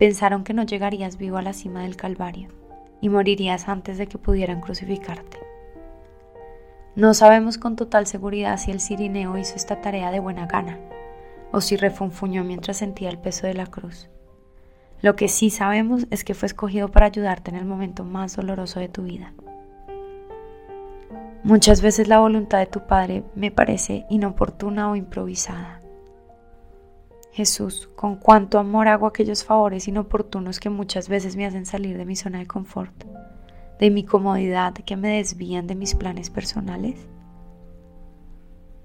pensaron 0.00 0.42
que 0.42 0.52
no 0.52 0.64
llegarías 0.64 1.16
vivo 1.16 1.36
a 1.36 1.42
la 1.42 1.52
cima 1.52 1.82
del 1.82 1.94
Calvario 1.94 2.48
y 3.00 3.08
morirías 3.08 3.68
antes 3.68 3.96
de 3.96 4.08
que 4.08 4.18
pudieran 4.18 4.60
crucificarte. 4.60 5.38
No 6.96 7.14
sabemos 7.14 7.56
con 7.56 7.76
total 7.76 8.08
seguridad 8.08 8.56
si 8.58 8.72
el 8.72 8.80
Cirineo 8.80 9.38
hizo 9.38 9.54
esta 9.54 9.80
tarea 9.80 10.10
de 10.10 10.18
buena 10.18 10.48
gana 10.48 10.76
o 11.52 11.60
si 11.60 11.76
refunfuñó 11.76 12.42
mientras 12.42 12.78
sentía 12.78 13.08
el 13.08 13.18
peso 13.18 13.46
de 13.46 13.54
la 13.54 13.66
cruz. 13.66 14.08
Lo 15.02 15.14
que 15.14 15.28
sí 15.28 15.50
sabemos 15.50 16.08
es 16.10 16.24
que 16.24 16.34
fue 16.34 16.46
escogido 16.46 16.90
para 16.90 17.06
ayudarte 17.06 17.52
en 17.52 17.58
el 17.58 17.64
momento 17.64 18.02
más 18.02 18.34
doloroso 18.34 18.80
de 18.80 18.88
tu 18.88 19.04
vida. 19.04 19.34
Muchas 21.46 21.80
veces 21.80 22.08
la 22.08 22.18
voluntad 22.18 22.58
de 22.58 22.66
tu 22.66 22.88
Padre 22.88 23.22
me 23.36 23.52
parece 23.52 24.04
inoportuna 24.10 24.90
o 24.90 24.96
improvisada. 24.96 25.80
Jesús, 27.30 27.88
con 27.94 28.16
cuánto 28.16 28.58
amor 28.58 28.88
hago 28.88 29.06
aquellos 29.06 29.44
favores 29.44 29.86
inoportunos 29.86 30.58
que 30.58 30.70
muchas 30.70 31.08
veces 31.08 31.36
me 31.36 31.46
hacen 31.46 31.64
salir 31.64 31.96
de 31.96 32.04
mi 32.04 32.16
zona 32.16 32.40
de 32.40 32.48
confort, 32.48 33.04
de 33.78 33.92
mi 33.92 34.02
comodidad 34.02 34.74
que 34.74 34.96
me 34.96 35.18
desvían 35.18 35.68
de 35.68 35.76
mis 35.76 35.94
planes 35.94 36.30
personales. 36.30 37.06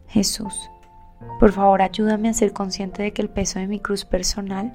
Jesús, 0.10 0.70
por 1.40 1.54
favor 1.54 1.82
ayúdame 1.82 2.30
a 2.30 2.34
ser 2.36 2.54
consciente 2.54 3.02
de 3.02 3.12
que 3.12 3.24
el 3.24 3.30
peso 3.32 3.58
de 3.58 3.66
mi 3.66 3.80
cruz 3.80 4.06
personal 4.06 4.72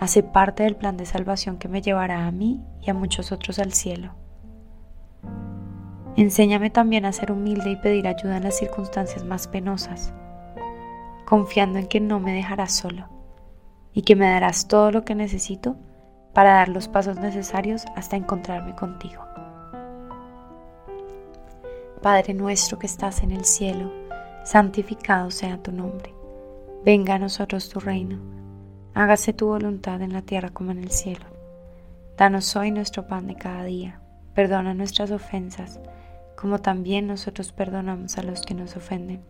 hace 0.00 0.24
parte 0.24 0.64
del 0.64 0.74
plan 0.74 0.96
de 0.96 1.06
salvación 1.06 1.58
que 1.58 1.68
me 1.68 1.80
llevará 1.80 2.26
a 2.26 2.32
mí 2.32 2.60
y 2.82 2.90
a 2.90 2.94
muchos 2.94 3.30
otros 3.30 3.60
al 3.60 3.72
cielo. 3.72 4.23
Enséñame 6.16 6.70
también 6.70 7.06
a 7.06 7.12
ser 7.12 7.32
humilde 7.32 7.72
y 7.72 7.76
pedir 7.76 8.06
ayuda 8.06 8.36
en 8.36 8.44
las 8.44 8.56
circunstancias 8.56 9.24
más 9.24 9.48
penosas, 9.48 10.12
confiando 11.24 11.80
en 11.80 11.88
que 11.88 11.98
no 11.98 12.20
me 12.20 12.32
dejarás 12.32 12.72
solo 12.72 13.08
y 13.92 14.02
que 14.02 14.14
me 14.14 14.28
darás 14.28 14.68
todo 14.68 14.92
lo 14.92 15.04
que 15.04 15.16
necesito 15.16 15.74
para 16.32 16.54
dar 16.54 16.68
los 16.68 16.86
pasos 16.86 17.18
necesarios 17.18 17.84
hasta 17.96 18.14
encontrarme 18.14 18.76
contigo. 18.76 19.24
Padre 22.00 22.34
nuestro 22.34 22.78
que 22.78 22.86
estás 22.86 23.22
en 23.24 23.32
el 23.32 23.44
cielo, 23.44 23.90
santificado 24.44 25.32
sea 25.32 25.58
tu 25.58 25.72
nombre. 25.72 26.14
Venga 26.84 27.14
a 27.14 27.18
nosotros 27.18 27.68
tu 27.68 27.80
reino. 27.80 28.18
Hágase 28.94 29.32
tu 29.32 29.46
voluntad 29.46 30.00
en 30.00 30.12
la 30.12 30.22
tierra 30.22 30.50
como 30.50 30.70
en 30.70 30.78
el 30.78 30.90
cielo. 30.90 31.24
Danos 32.16 32.54
hoy 32.54 32.70
nuestro 32.70 33.08
pan 33.08 33.26
de 33.26 33.34
cada 33.34 33.64
día. 33.64 34.00
Perdona 34.34 34.74
nuestras 34.74 35.10
ofensas 35.10 35.80
como 36.36 36.60
también 36.60 37.06
nosotros 37.06 37.52
perdonamos 37.52 38.18
a 38.18 38.22
los 38.22 38.42
que 38.42 38.54
nos 38.54 38.76
ofenden. 38.76 39.22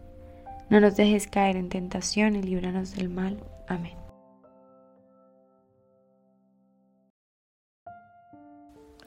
No 0.71 0.81
nos 0.81 0.97
dejes 0.97 1.27
caer 1.27 1.57
en 1.57 1.69
tentación 1.69 2.37
y 2.37 2.43
líbranos 2.43 2.95
del 2.97 3.09
mal. 3.09 3.43
Amén. 3.69 3.97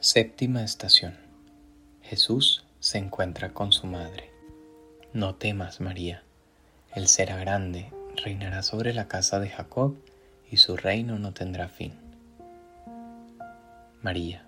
Séptima 0.00 0.62
estación. 0.62 1.16
Jesús 2.02 2.64
se 2.80 2.98
encuentra 2.98 3.52
con 3.52 3.72
su 3.72 3.86
madre. 3.86 4.30
No 5.12 5.34
temas, 5.34 5.80
María. 5.80 6.22
Él 6.94 7.08
será 7.08 7.36
grande, 7.36 7.90
reinará 8.16 8.62
sobre 8.62 8.94
la 8.94 9.08
casa 9.08 9.40
de 9.40 9.48
Jacob 9.48 9.96
y 10.50 10.58
su 10.58 10.76
reino 10.76 11.18
no 11.18 11.32
tendrá 11.32 11.68
fin. 11.68 11.92
María, 14.02 14.47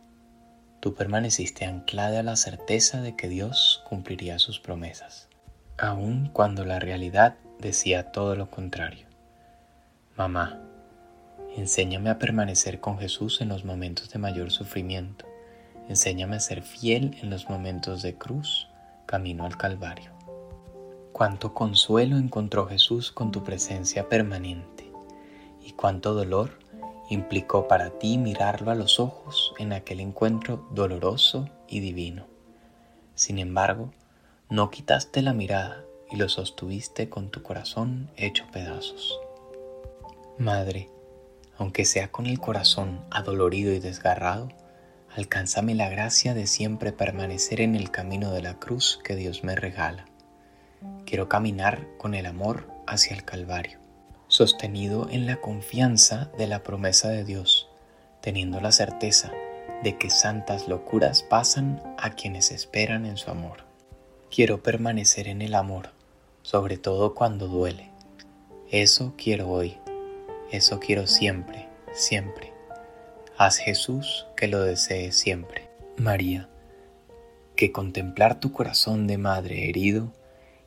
tú 0.81 0.95
permaneciste 0.95 1.67
anclada 1.67 2.21
a 2.21 2.23
la 2.23 2.37
certeza 2.37 3.03
de 3.03 3.15
que 3.15 3.29
Dios 3.29 3.83
cumpliría 3.89 4.39
sus 4.39 4.59
promesas, 4.59 5.29
aun 5.79 6.31
cuando 6.33 6.65
la 6.65 6.79
realidad 6.79 7.37
decía 7.59 8.13
todo 8.13 8.35
lo 8.35 8.51
contrario. 8.51 9.07
Mamá, 10.17 10.61
enséñame 11.57 12.11
a 12.11 12.19
permanecer 12.19 12.81
con 12.81 12.99
Jesús 12.99 13.41
en 13.41 13.49
los 13.49 13.65
momentos 13.65 14.11
de 14.11 14.19
mayor 14.19 14.51
sufrimiento. 14.51 15.27
Enséñame 15.89 16.37
a 16.37 16.41
ser 16.41 16.63
fiel 16.63 17.17
en 17.23 17.31
los 17.31 17.51
momentos 17.51 18.03
de 18.03 18.17
cruz, 18.17 18.69
camino 19.07 19.45
al 19.45 19.57
Calvario. 19.57 20.13
Cuánto 21.13 21.53
consuelo 21.53 22.17
encontró 22.17 22.67
Jesús 22.67 23.13
con 23.13 23.33
tu 23.33 23.45
presencia 23.45 24.09
permanente 24.09 24.91
y 25.63 25.73
cuánto 25.73 26.15
dolor 26.15 26.60
implicó 27.11 27.67
para 27.67 27.91
ti 27.99 28.17
mirarlo 28.19 28.71
a 28.71 28.77
los 28.77 29.01
ojos 29.01 29.53
en 29.59 29.73
aquel 29.73 30.01
encuentro 30.01 30.67
doloroso 30.71 31.51
y 31.69 31.81
divino. 31.81 32.27
Sin 33.17 33.39
embargo, 33.39 33.91
no 34.49 34.71
quitaste 34.71 35.21
la 35.21 35.35
mirada 35.35 35.85
y 36.11 36.17
lo 36.17 36.29
sostuviste 36.29 37.09
con 37.09 37.31
tu 37.31 37.43
corazón 37.43 38.11
hecho 38.17 38.45
pedazos. 38.53 39.19
Madre, 40.39 40.89
aunque 41.59 41.85
sea 41.85 42.13
con 42.13 42.27
el 42.27 42.39
corazón 42.39 43.05
adolorido 43.11 43.73
y 43.73 43.81
desgarrado, 43.81 44.49
alcánzame 45.15 45.75
la 45.75 45.89
gracia 45.89 46.33
de 46.33 46.47
siempre 46.47 46.93
permanecer 46.93 47.61
en 47.61 47.75
el 47.75 47.91
camino 47.91 48.31
de 48.31 48.43
la 48.43 48.55
cruz 48.55 49.01
que 49.03 49.17
Dios 49.17 49.43
me 49.43 49.57
regala. 49.57 50.07
Quiero 51.05 51.29
caminar 51.29 51.89
con 51.99 52.15
el 52.15 52.27
amor 52.27 52.69
hacia 52.87 53.17
el 53.17 53.25
Calvario 53.25 53.80
sostenido 54.31 55.09
en 55.11 55.27
la 55.27 55.41
confianza 55.41 56.31
de 56.39 56.47
la 56.47 56.63
promesa 56.63 57.09
de 57.09 57.25
Dios, 57.25 57.69
teniendo 58.21 58.61
la 58.61 58.71
certeza 58.71 59.33
de 59.83 59.99
que 59.99 60.09
santas 60.09 60.69
locuras 60.69 61.25
pasan 61.25 61.83
a 61.99 62.11
quienes 62.11 62.53
esperan 62.53 63.07
en 63.07 63.17
su 63.17 63.29
amor. 63.31 63.65
Quiero 64.31 64.63
permanecer 64.63 65.27
en 65.27 65.43
el 65.43 65.57
amor, 65.57 65.91
sobre 66.43 66.79
todo 66.79 67.13
cuando 67.13 67.49
duele. 67.49 67.91
Eso 68.71 69.15
quiero 69.19 69.49
hoy, 69.51 69.77
eso 70.53 70.79
quiero 70.79 71.09
siempre, 71.09 71.69
siempre. 71.93 72.53
Haz 73.37 73.57
Jesús 73.57 74.27
que 74.37 74.47
lo 74.47 74.63
desee 74.63 75.11
siempre. 75.11 75.69
María, 75.97 76.49
que 77.57 77.73
contemplar 77.73 78.39
tu 78.39 78.53
corazón 78.53 79.09
de 79.09 79.19
madre 79.19 79.69
herido 79.69 80.13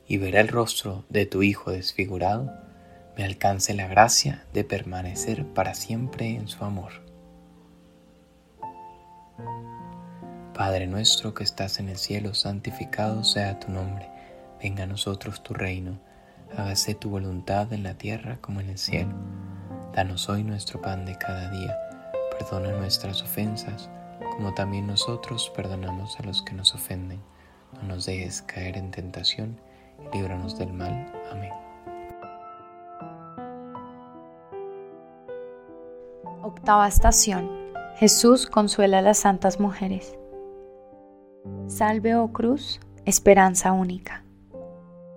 y 0.06 0.18
ver 0.18 0.36
el 0.36 0.48
rostro 0.48 1.06
de 1.08 1.24
tu 1.24 1.42
Hijo 1.42 1.70
desfigurado 1.70 2.63
me 3.16 3.24
alcance 3.24 3.74
la 3.74 3.86
gracia 3.86 4.44
de 4.52 4.64
permanecer 4.64 5.46
para 5.46 5.74
siempre 5.74 6.30
en 6.30 6.48
su 6.48 6.64
amor. 6.64 6.92
Padre 10.54 10.86
nuestro 10.86 11.34
que 11.34 11.44
estás 11.44 11.80
en 11.80 11.88
el 11.88 11.96
cielo, 11.96 12.34
santificado 12.34 13.24
sea 13.24 13.58
tu 13.58 13.72
nombre 13.72 14.14
Venga 14.64 14.84
a 14.84 14.86
nosotros 14.86 15.42
tu 15.42 15.52
reino, 15.52 15.98
hágase 16.56 16.94
tu 16.94 17.10
voluntad 17.10 17.70
en 17.74 17.82
la 17.82 17.98
tierra 17.98 18.38
como 18.40 18.60
en 18.60 18.70
el 18.70 18.78
cielo. 18.78 19.14
Danos 19.92 20.30
hoy 20.30 20.42
nuestro 20.42 20.80
pan 20.80 21.04
de 21.04 21.18
cada 21.18 21.50
día, 21.50 21.76
perdona 22.38 22.72
nuestras 22.72 23.20
ofensas, 23.20 23.90
como 24.32 24.54
también 24.54 24.86
nosotros 24.86 25.52
perdonamos 25.54 26.18
a 26.18 26.22
los 26.22 26.40
que 26.40 26.54
nos 26.54 26.74
ofenden. 26.74 27.20
No 27.74 27.88
nos 27.88 28.06
dejes 28.06 28.40
caer 28.40 28.78
en 28.78 28.90
tentación 28.90 29.60
y 30.00 30.16
líbranos 30.16 30.58
del 30.58 30.72
mal. 30.72 31.12
Amén. 31.30 31.63
Octava 36.56 36.86
estación. 36.86 37.50
Jesús 37.96 38.46
consuela 38.46 38.98
a 38.98 39.02
las 39.02 39.18
santas 39.18 39.58
mujeres. 39.58 40.16
Salve, 41.66 42.14
oh 42.14 42.32
cruz, 42.32 42.80
esperanza 43.04 43.72
única. 43.72 44.24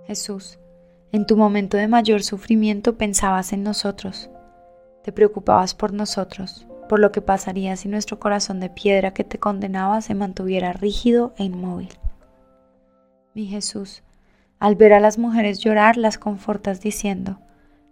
Jesús, 0.08 0.60
en 1.12 1.28
tu 1.28 1.38
momento 1.38 1.78
de 1.78 1.88
mayor 1.88 2.24
sufrimiento 2.24 2.98
pensabas 2.98 3.54
en 3.54 3.62
nosotros, 3.62 4.32
te 5.04 5.12
preocupabas 5.12 5.76
por 5.76 5.94
nosotros, 5.94 6.68
por 6.90 7.00
lo 7.00 7.12
que 7.12 7.22
pasaría 7.22 7.76
si 7.76 7.88
nuestro 7.88 8.20
corazón 8.20 8.60
de 8.60 8.72
piedra 8.72 9.14
que 9.14 9.24
te 9.24 9.38
condenaba 9.38 10.02
se 10.02 10.16
mantuviera 10.16 10.74
rígido 10.74 11.34
e 11.38 11.44
inmóvil. 11.44 11.90
Mi 13.36 13.46
Jesús, 13.46 14.02
al 14.60 14.76
ver 14.76 14.92
a 14.92 15.00
las 15.00 15.20
mujeres 15.20 15.60
llorar, 15.60 15.98
las 15.98 16.18
confortas 16.18 16.82
diciendo, 16.82 17.40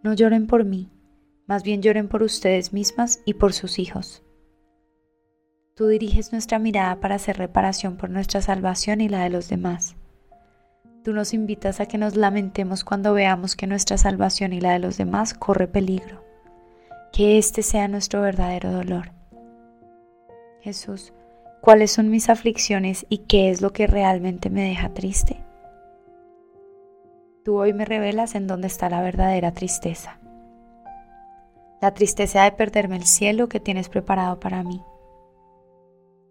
no 0.02 0.14
lloren 0.14 0.48
por 0.48 0.66
mí, 0.66 0.90
más 1.48 1.64
bien 1.64 1.82
lloren 1.82 2.08
por 2.08 2.24
ustedes 2.24 2.74
mismas 2.74 3.22
y 3.26 3.36
por 3.36 3.54
sus 3.54 3.80
hijos. 3.80 4.24
Tú 5.76 5.88
diriges 5.88 6.32
nuestra 6.32 6.58
mirada 6.58 7.00
para 7.00 7.16
hacer 7.16 7.38
reparación 7.38 7.98
por 7.98 8.10
nuestra 8.10 8.42
salvación 8.42 9.02
y 9.02 9.10
la 9.10 9.24
de 9.24 9.30
los 9.30 9.50
demás. 9.50 9.96
Tú 11.04 11.14
nos 11.14 11.34
invitas 11.34 11.80
a 11.80 11.86
que 11.86 11.98
nos 11.98 12.16
lamentemos 12.16 12.84
cuando 12.84 13.14
veamos 13.14 13.56
que 13.56 13.68
nuestra 13.68 13.98
salvación 13.98 14.54
y 14.54 14.62
la 14.62 14.72
de 14.72 14.80
los 14.80 14.98
demás 14.98 15.34
corre 15.34 15.68
peligro. 15.68 16.24
Que 17.12 17.38
este 17.38 17.62
sea 17.62 17.88
nuestro 17.88 18.22
verdadero 18.22 18.72
dolor. 18.72 19.12
Jesús, 20.62 21.14
¿cuáles 21.62 21.92
son 21.92 22.10
mis 22.10 22.30
aflicciones 22.30 23.06
y 23.08 23.20
qué 23.20 23.52
es 23.52 23.62
lo 23.62 23.72
que 23.72 23.86
realmente 23.86 24.50
me 24.50 24.64
deja 24.64 24.94
triste? 24.94 25.44
Tú 27.44 27.58
hoy 27.58 27.74
me 27.74 27.86
revelas 27.86 28.34
en 28.34 28.48
dónde 28.48 28.66
está 28.66 28.90
la 28.90 29.02
verdadera 29.02 29.52
tristeza. 29.52 30.20
La 31.86 31.94
tristeza 31.94 32.42
de 32.42 32.52
perderme 32.52 32.96
el 32.96 33.06
cielo 33.06 33.48
que 33.48 33.60
tienes 33.60 33.90
preparado 33.90 34.40
para 34.40 34.64
mí. 34.64 34.82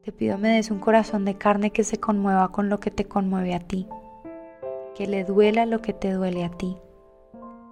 Te 0.02 0.11
pido 0.11 0.37
me 0.37 0.49
des 0.49 0.73
un 0.73 0.80
corazón 0.80 1.25
de 1.25 1.38
carne 1.38 1.70
que 1.70 1.84
se 1.84 1.99
conmueva 1.99 2.50
con 2.50 2.68
lo 2.68 2.80
que 2.80 2.90
te 2.90 3.04
conmueve 3.04 3.54
a 3.54 3.61
ti 3.61 3.87
que 4.96 5.06
le 5.06 5.23
duela 5.23 5.64
lo 5.64 5.80
que 5.80 5.92
te 5.92 6.12
duele 6.12 6.44
a 6.44 6.50
ti, 6.50 6.76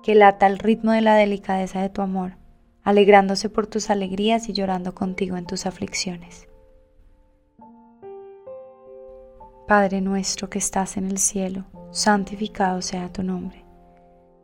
que 0.05 0.15
lata 0.15 0.47
el 0.47 0.61
ritmo 0.61 0.93
de 0.93 1.01
la 1.01 1.17
delicadeza 1.17 1.81
de 1.81 1.89
tu 1.89 2.03
amor, 2.03 2.37
alegrándose 2.85 3.49
por 3.49 3.67
tus 3.67 3.91
alegrías 3.91 4.49
y 4.49 4.53
llorando 4.53 4.95
contigo 4.95 5.37
en 5.37 5.47
tus 5.47 5.67
aflicciones. 5.67 6.47
Padre 9.67 10.01
nuestro 10.01 10.49
que 10.49 10.59
estás 10.59 10.97
en 10.97 11.07
el 11.07 11.19
cielo, 11.19 11.65
santificado 11.91 12.81
sea 12.81 13.13
tu 13.13 13.25
nombre. 13.25 13.65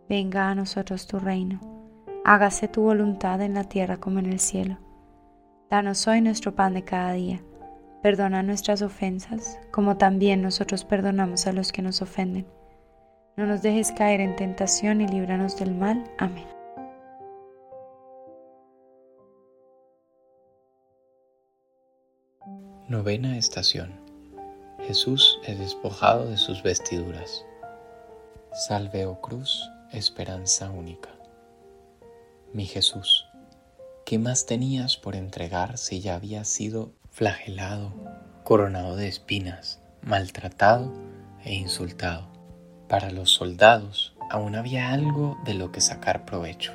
Venga 0.08 0.48
a 0.48 0.56
nosotros 0.56 1.06
tu 1.06 1.20
reino, 1.20 1.77
hágase 2.32 2.68
tu 2.68 2.82
voluntad 2.82 3.40
en 3.40 3.54
la 3.54 3.64
tierra 3.64 3.96
como 3.96 4.18
en 4.18 4.26
el 4.26 4.40
cielo. 4.40 4.78
Danos 5.70 6.06
hoy 6.06 6.20
nuestro 6.20 6.54
pan 6.54 6.74
de 6.74 6.84
cada 6.84 7.12
día. 7.12 7.42
Perdona 8.02 8.42
nuestras 8.42 8.82
ofensas, 8.82 9.58
como 9.70 9.96
también 9.96 10.42
nosotros 10.42 10.84
perdonamos 10.84 11.46
a 11.46 11.52
los 11.52 11.72
que 11.72 11.82
nos 11.82 12.00
ofenden 12.00 12.46
no 13.38 13.46
nos 13.46 13.62
dejes 13.62 13.92
caer 13.92 14.20
en 14.20 14.34
tentación 14.34 15.00
y 15.00 15.06
líbranos 15.06 15.56
del 15.56 15.72
mal. 15.72 16.02
Amén. 16.18 16.44
Novena 22.88 23.38
estación. 23.38 23.92
Jesús 24.88 25.38
es 25.46 25.56
despojado 25.60 26.28
de 26.28 26.36
sus 26.36 26.64
vestiduras. 26.64 27.44
Salve, 28.52 29.06
oh 29.06 29.20
cruz, 29.20 29.70
esperanza 29.92 30.68
única. 30.70 31.10
Mi 32.54 32.64
Jesús, 32.64 33.26
¿qué 34.06 34.18
más 34.18 34.46
tenías 34.46 34.96
por 34.96 35.16
entregar 35.16 35.76
si 35.76 36.00
ya 36.00 36.14
habías 36.14 36.48
sido 36.48 36.94
flagelado, 37.10 37.92
coronado 38.42 38.96
de 38.96 39.06
espinas, 39.06 39.82
maltratado 40.00 40.90
e 41.44 41.52
insultado? 41.54 42.26
Para 42.88 43.10
los 43.10 43.30
soldados 43.30 44.14
aún 44.30 44.54
había 44.54 44.92
algo 44.92 45.36
de 45.44 45.52
lo 45.52 45.72
que 45.72 45.82
sacar 45.82 46.24
provecho, 46.24 46.72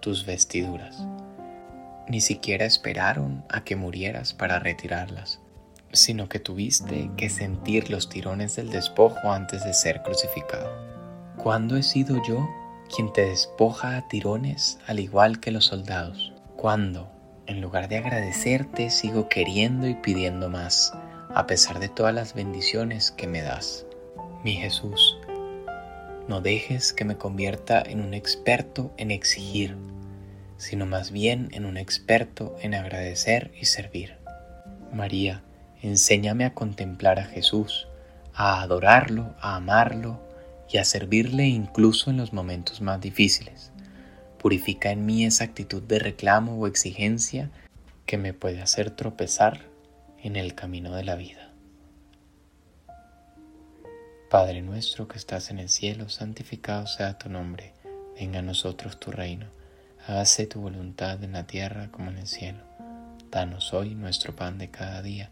tus 0.00 0.26
vestiduras. 0.26 1.06
Ni 2.08 2.20
siquiera 2.20 2.64
esperaron 2.64 3.44
a 3.48 3.62
que 3.62 3.76
murieras 3.76 4.34
para 4.34 4.58
retirarlas, 4.58 5.38
sino 5.92 6.28
que 6.28 6.40
tuviste 6.40 7.08
que 7.16 7.30
sentir 7.30 7.88
los 7.88 8.08
tirones 8.08 8.56
del 8.56 8.70
despojo 8.70 9.30
antes 9.30 9.64
de 9.64 9.74
ser 9.74 10.02
crucificado. 10.02 10.72
¿Cuándo 11.36 11.76
he 11.76 11.84
sido 11.84 12.20
yo 12.26 12.48
quien 12.94 13.12
te 13.12 13.26
despoja 13.26 13.96
a 13.96 14.06
tirones 14.06 14.78
al 14.86 15.00
igual 15.00 15.40
que 15.40 15.50
los 15.50 15.64
soldados? 15.66 16.32
¿Cuándo, 16.56 17.10
en 17.46 17.60
lugar 17.62 17.88
de 17.88 17.96
agradecerte, 17.96 18.90
sigo 18.90 19.28
queriendo 19.28 19.88
y 19.88 19.94
pidiendo 19.94 20.50
más, 20.50 20.92
a 21.34 21.46
pesar 21.46 21.80
de 21.80 21.88
todas 21.88 22.14
las 22.14 22.34
bendiciones 22.34 23.10
que 23.10 23.26
me 23.26 23.40
das? 23.40 23.86
Mi 24.44 24.56
Jesús, 24.56 25.16
no 26.28 26.42
dejes 26.42 26.92
que 26.92 27.06
me 27.06 27.16
convierta 27.16 27.82
en 27.82 28.02
un 28.02 28.12
experto 28.12 28.92
en 28.98 29.10
exigir, 29.10 29.76
sino 30.58 30.84
más 30.84 31.10
bien 31.10 31.48
en 31.52 31.64
un 31.64 31.78
experto 31.78 32.54
en 32.60 32.74
agradecer 32.74 33.52
y 33.58 33.64
servir. 33.64 34.18
María, 34.92 35.42
enséñame 35.80 36.44
a 36.44 36.52
contemplar 36.52 37.18
a 37.18 37.24
Jesús, 37.24 37.88
a 38.34 38.60
adorarlo, 38.60 39.34
a 39.40 39.56
amarlo 39.56 40.20
y 40.72 40.78
a 40.78 40.84
servirle 40.84 41.46
incluso 41.46 42.10
en 42.10 42.16
los 42.16 42.32
momentos 42.32 42.80
más 42.80 43.00
difíciles. 43.00 43.70
Purifica 44.38 44.90
en 44.90 45.04
mí 45.04 45.24
esa 45.24 45.44
actitud 45.44 45.82
de 45.82 45.98
reclamo 45.98 46.58
o 46.58 46.66
exigencia 46.66 47.50
que 48.06 48.16
me 48.16 48.32
puede 48.32 48.62
hacer 48.62 48.90
tropezar 48.90 49.60
en 50.22 50.36
el 50.36 50.54
camino 50.54 50.96
de 50.96 51.04
la 51.04 51.14
vida. 51.14 51.50
Padre 54.30 54.62
nuestro 54.62 55.08
que 55.08 55.18
estás 55.18 55.50
en 55.50 55.58
el 55.58 55.68
cielo, 55.68 56.08
santificado 56.08 56.86
sea 56.86 57.18
tu 57.18 57.28
nombre, 57.28 57.74
venga 58.18 58.38
a 58.38 58.42
nosotros 58.42 58.98
tu 58.98 59.10
reino, 59.10 59.46
hágase 60.06 60.46
tu 60.46 60.62
voluntad 60.62 61.22
en 61.22 61.32
la 61.32 61.46
tierra 61.46 61.90
como 61.92 62.10
en 62.10 62.16
el 62.16 62.26
cielo. 62.26 62.60
Danos 63.30 63.74
hoy 63.74 63.94
nuestro 63.94 64.34
pan 64.34 64.56
de 64.56 64.70
cada 64.70 65.02
día. 65.02 65.30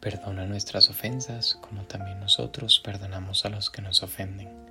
Perdona 0.00 0.46
nuestras 0.46 0.88
ofensas 0.88 1.58
como 1.60 1.82
también 1.82 2.18
nosotros 2.20 2.80
perdonamos 2.82 3.44
a 3.44 3.50
los 3.50 3.68
que 3.68 3.82
nos 3.82 4.02
ofenden. 4.02 4.69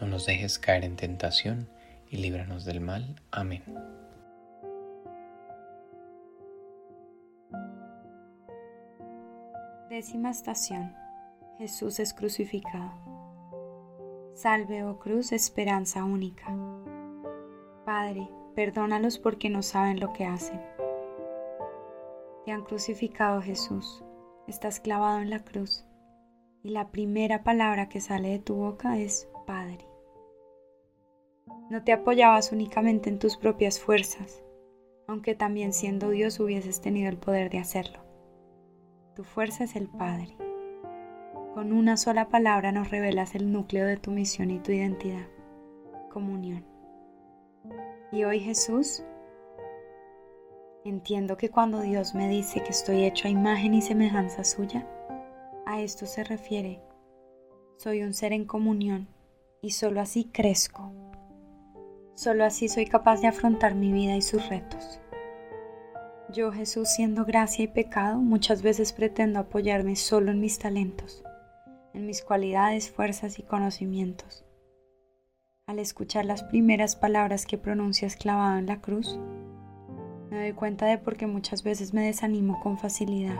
No 0.00 0.06
nos 0.06 0.26
dejes 0.26 0.58
caer 0.58 0.84
en 0.84 0.96
tentación 0.96 1.68
y 2.10 2.18
líbranos 2.18 2.64
del 2.64 2.80
mal. 2.80 3.16
Amén. 3.30 3.62
Décima 9.88 10.30
estación 10.30 10.94
Jesús 11.58 12.00
es 12.00 12.12
crucificado. 12.12 12.92
Salve, 14.34 14.84
oh 14.84 14.98
cruz, 14.98 15.32
esperanza 15.32 16.04
única. 16.04 16.54
Padre, 17.86 18.28
perdónalos 18.54 19.18
porque 19.18 19.48
no 19.48 19.62
saben 19.62 19.98
lo 19.98 20.12
que 20.12 20.26
hacen. 20.26 20.60
Te 22.44 22.52
han 22.52 22.62
crucificado 22.62 23.40
Jesús, 23.40 24.04
estás 24.46 24.80
clavado 24.80 25.20
en 25.20 25.30
la 25.30 25.42
cruz 25.44 25.86
y 26.62 26.70
la 26.70 26.90
primera 26.90 27.42
palabra 27.42 27.88
que 27.88 28.00
sale 28.02 28.28
de 28.28 28.38
tu 28.38 28.56
boca 28.56 28.98
es 28.98 29.28
Padre. 29.46 29.78
No 31.70 31.82
te 31.82 31.92
apoyabas 31.92 32.52
únicamente 32.52 33.08
en 33.08 33.18
tus 33.18 33.36
propias 33.36 33.80
fuerzas, 33.80 34.42
aunque 35.06 35.34
también 35.34 35.72
siendo 35.72 36.10
Dios 36.10 36.38
hubieses 36.40 36.80
tenido 36.80 37.08
el 37.08 37.16
poder 37.16 37.50
de 37.50 37.58
hacerlo. 37.58 38.00
Tu 39.14 39.24
fuerza 39.24 39.64
es 39.64 39.76
el 39.76 39.88
Padre. 39.88 40.36
Con 41.54 41.72
una 41.72 41.96
sola 41.96 42.28
palabra 42.28 42.70
nos 42.70 42.90
revelas 42.90 43.34
el 43.34 43.50
núcleo 43.50 43.86
de 43.86 43.96
tu 43.96 44.10
misión 44.10 44.50
y 44.50 44.58
tu 44.58 44.72
identidad. 44.72 45.26
Comunión. 46.12 46.66
Y 48.12 48.24
hoy 48.24 48.40
Jesús, 48.40 49.02
entiendo 50.84 51.36
que 51.36 51.50
cuando 51.50 51.80
Dios 51.80 52.14
me 52.14 52.28
dice 52.28 52.62
que 52.62 52.70
estoy 52.70 53.04
hecho 53.04 53.26
a 53.26 53.30
imagen 53.30 53.74
y 53.74 53.82
semejanza 53.82 54.44
suya, 54.44 54.86
a 55.64 55.80
esto 55.80 56.06
se 56.06 56.22
refiere. 56.24 56.80
Soy 57.78 58.02
un 58.02 58.12
ser 58.12 58.32
en 58.32 58.44
comunión 58.44 59.15
y 59.66 59.70
solo 59.70 60.00
así 60.00 60.24
crezco. 60.24 60.92
Solo 62.14 62.44
así 62.44 62.68
soy 62.68 62.86
capaz 62.86 63.20
de 63.20 63.26
afrontar 63.26 63.74
mi 63.74 63.92
vida 63.92 64.16
y 64.16 64.22
sus 64.22 64.48
retos. 64.48 65.00
Yo, 66.32 66.50
Jesús, 66.50 66.88
siendo 66.88 67.24
gracia 67.24 67.64
y 67.64 67.68
pecado, 67.68 68.18
muchas 68.18 68.62
veces 68.62 68.92
pretendo 68.92 69.38
apoyarme 69.38 69.96
solo 69.96 70.30
en 70.30 70.40
mis 70.40 70.58
talentos 70.58 71.22
en 71.96 72.04
mis 72.04 72.22
cualidades, 72.22 72.90
fuerzas 72.90 73.38
y 73.38 73.42
conocimientos. 73.42 74.44
Al 75.66 75.78
escuchar 75.78 76.26
las 76.26 76.44
primeras 76.44 76.94
palabras 76.94 77.46
que 77.46 77.56
pronuncias 77.56 78.16
clavado 78.16 78.58
en 78.58 78.66
la 78.66 78.82
cruz, 78.82 79.18
me 80.30 80.38
doy 80.38 80.52
cuenta 80.52 80.84
de 80.86 80.98
por 80.98 81.16
qué 81.16 81.26
muchas 81.26 81.62
veces 81.62 81.94
me 81.94 82.04
desanimo 82.04 82.60
con 82.60 82.76
facilidad, 82.78 83.38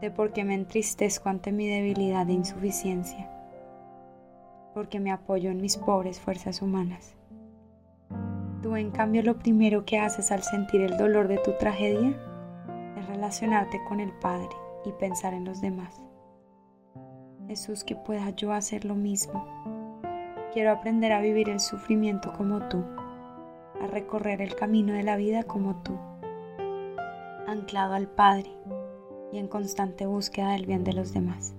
de 0.00 0.10
por 0.10 0.32
qué 0.32 0.44
me 0.44 0.54
entristezco 0.54 1.28
ante 1.28 1.52
mi 1.52 1.68
debilidad 1.68 2.28
e 2.30 2.32
insuficiencia, 2.32 3.30
porque 4.74 5.00
me 5.00 5.10
apoyo 5.10 5.50
en 5.50 5.60
mis 5.60 5.76
pobres 5.76 6.20
fuerzas 6.20 6.62
humanas. 6.62 7.14
Tú, 8.62 8.76
en 8.76 8.90
cambio, 8.90 9.22
lo 9.22 9.38
primero 9.38 9.84
que 9.84 9.98
haces 9.98 10.32
al 10.32 10.42
sentir 10.42 10.80
el 10.80 10.96
dolor 10.96 11.28
de 11.28 11.38
tu 11.38 11.52
tragedia 11.58 12.16
es 12.96 13.06
relacionarte 13.06 13.80
con 13.88 14.00
el 14.00 14.12
Padre 14.12 14.48
y 14.84 14.92
pensar 14.92 15.34
en 15.34 15.44
los 15.44 15.60
demás. 15.60 16.02
Jesús, 17.46 17.84
que 17.84 17.96
pueda 17.96 18.30
yo 18.30 18.52
hacer 18.52 18.84
lo 18.84 18.94
mismo. 18.94 19.44
Quiero 20.52 20.70
aprender 20.72 21.12
a 21.12 21.20
vivir 21.20 21.48
el 21.48 21.60
sufrimiento 21.60 22.32
como 22.32 22.68
tú 22.68 22.84
a 23.80 23.86
recorrer 23.86 24.42
el 24.42 24.54
camino 24.54 24.92
de 24.92 25.02
la 25.02 25.16
vida 25.16 25.44
como 25.44 25.76
tú, 25.82 25.96
anclado 27.46 27.94
al 27.94 28.08
Padre 28.08 28.50
y 29.32 29.38
en 29.38 29.48
constante 29.48 30.06
búsqueda 30.06 30.52
del 30.52 30.66
bien 30.66 30.84
de 30.84 30.92
los 30.92 31.12
demás. 31.12 31.54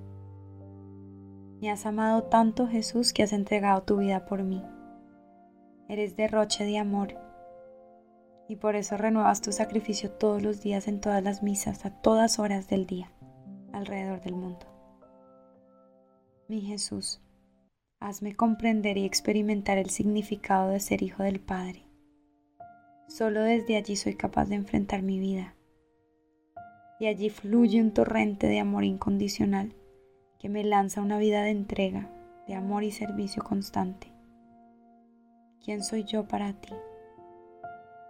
Me 1.61 1.69
has 1.69 1.85
amado 1.85 2.23
tanto 2.23 2.67
Jesús 2.67 3.13
que 3.13 3.23
has 3.23 3.33
entregado 3.33 3.83
tu 3.83 3.97
vida 3.97 4.25
por 4.25 4.43
mí. 4.43 4.63
Eres 5.87 6.15
derroche 6.15 6.63
de 6.65 6.77
amor 6.77 7.15
y 8.47 8.55
por 8.55 8.75
eso 8.75 8.97
renuevas 8.97 9.41
tu 9.41 9.51
sacrificio 9.51 10.11
todos 10.11 10.41
los 10.41 10.61
días 10.61 10.87
en 10.87 11.01
todas 11.01 11.23
las 11.23 11.43
misas, 11.43 11.85
a 11.85 11.91
todas 12.01 12.39
horas 12.39 12.67
del 12.67 12.85
día, 12.85 13.11
alrededor 13.73 14.21
del 14.21 14.35
mundo. 14.35 14.65
Mi 16.47 16.61
Jesús, 16.61 17.21
hazme 17.99 18.35
comprender 18.35 18.97
y 18.97 19.05
experimentar 19.05 19.77
el 19.77 19.89
significado 19.89 20.69
de 20.69 20.79
ser 20.79 21.03
hijo 21.03 21.23
del 21.23 21.39
Padre 21.39 21.89
Solo 23.09 23.41
desde 23.41 23.75
allí 23.75 23.95
soy 23.95 24.13
capaz 24.13 24.45
de 24.49 24.55
enfrentar 24.55 25.01
mi 25.01 25.19
vida. 25.19 25.55
Y 26.99 27.07
allí 27.07 27.31
fluye 27.31 27.81
un 27.81 27.91
torrente 27.91 28.45
de 28.45 28.59
amor 28.59 28.83
incondicional 28.83 29.73
que 30.39 30.47
me 30.47 30.63
lanza 30.63 31.01
una 31.01 31.17
vida 31.17 31.43
de 31.43 31.51
entrega, 31.51 32.09
de 32.47 32.55
amor 32.55 32.83
y 32.83 32.91
servicio 32.91 33.43
constante. 33.43 34.11
¿Quién 35.63 35.83
soy 35.83 36.05
yo 36.05 36.29
para 36.29 36.53
ti? 36.53 36.73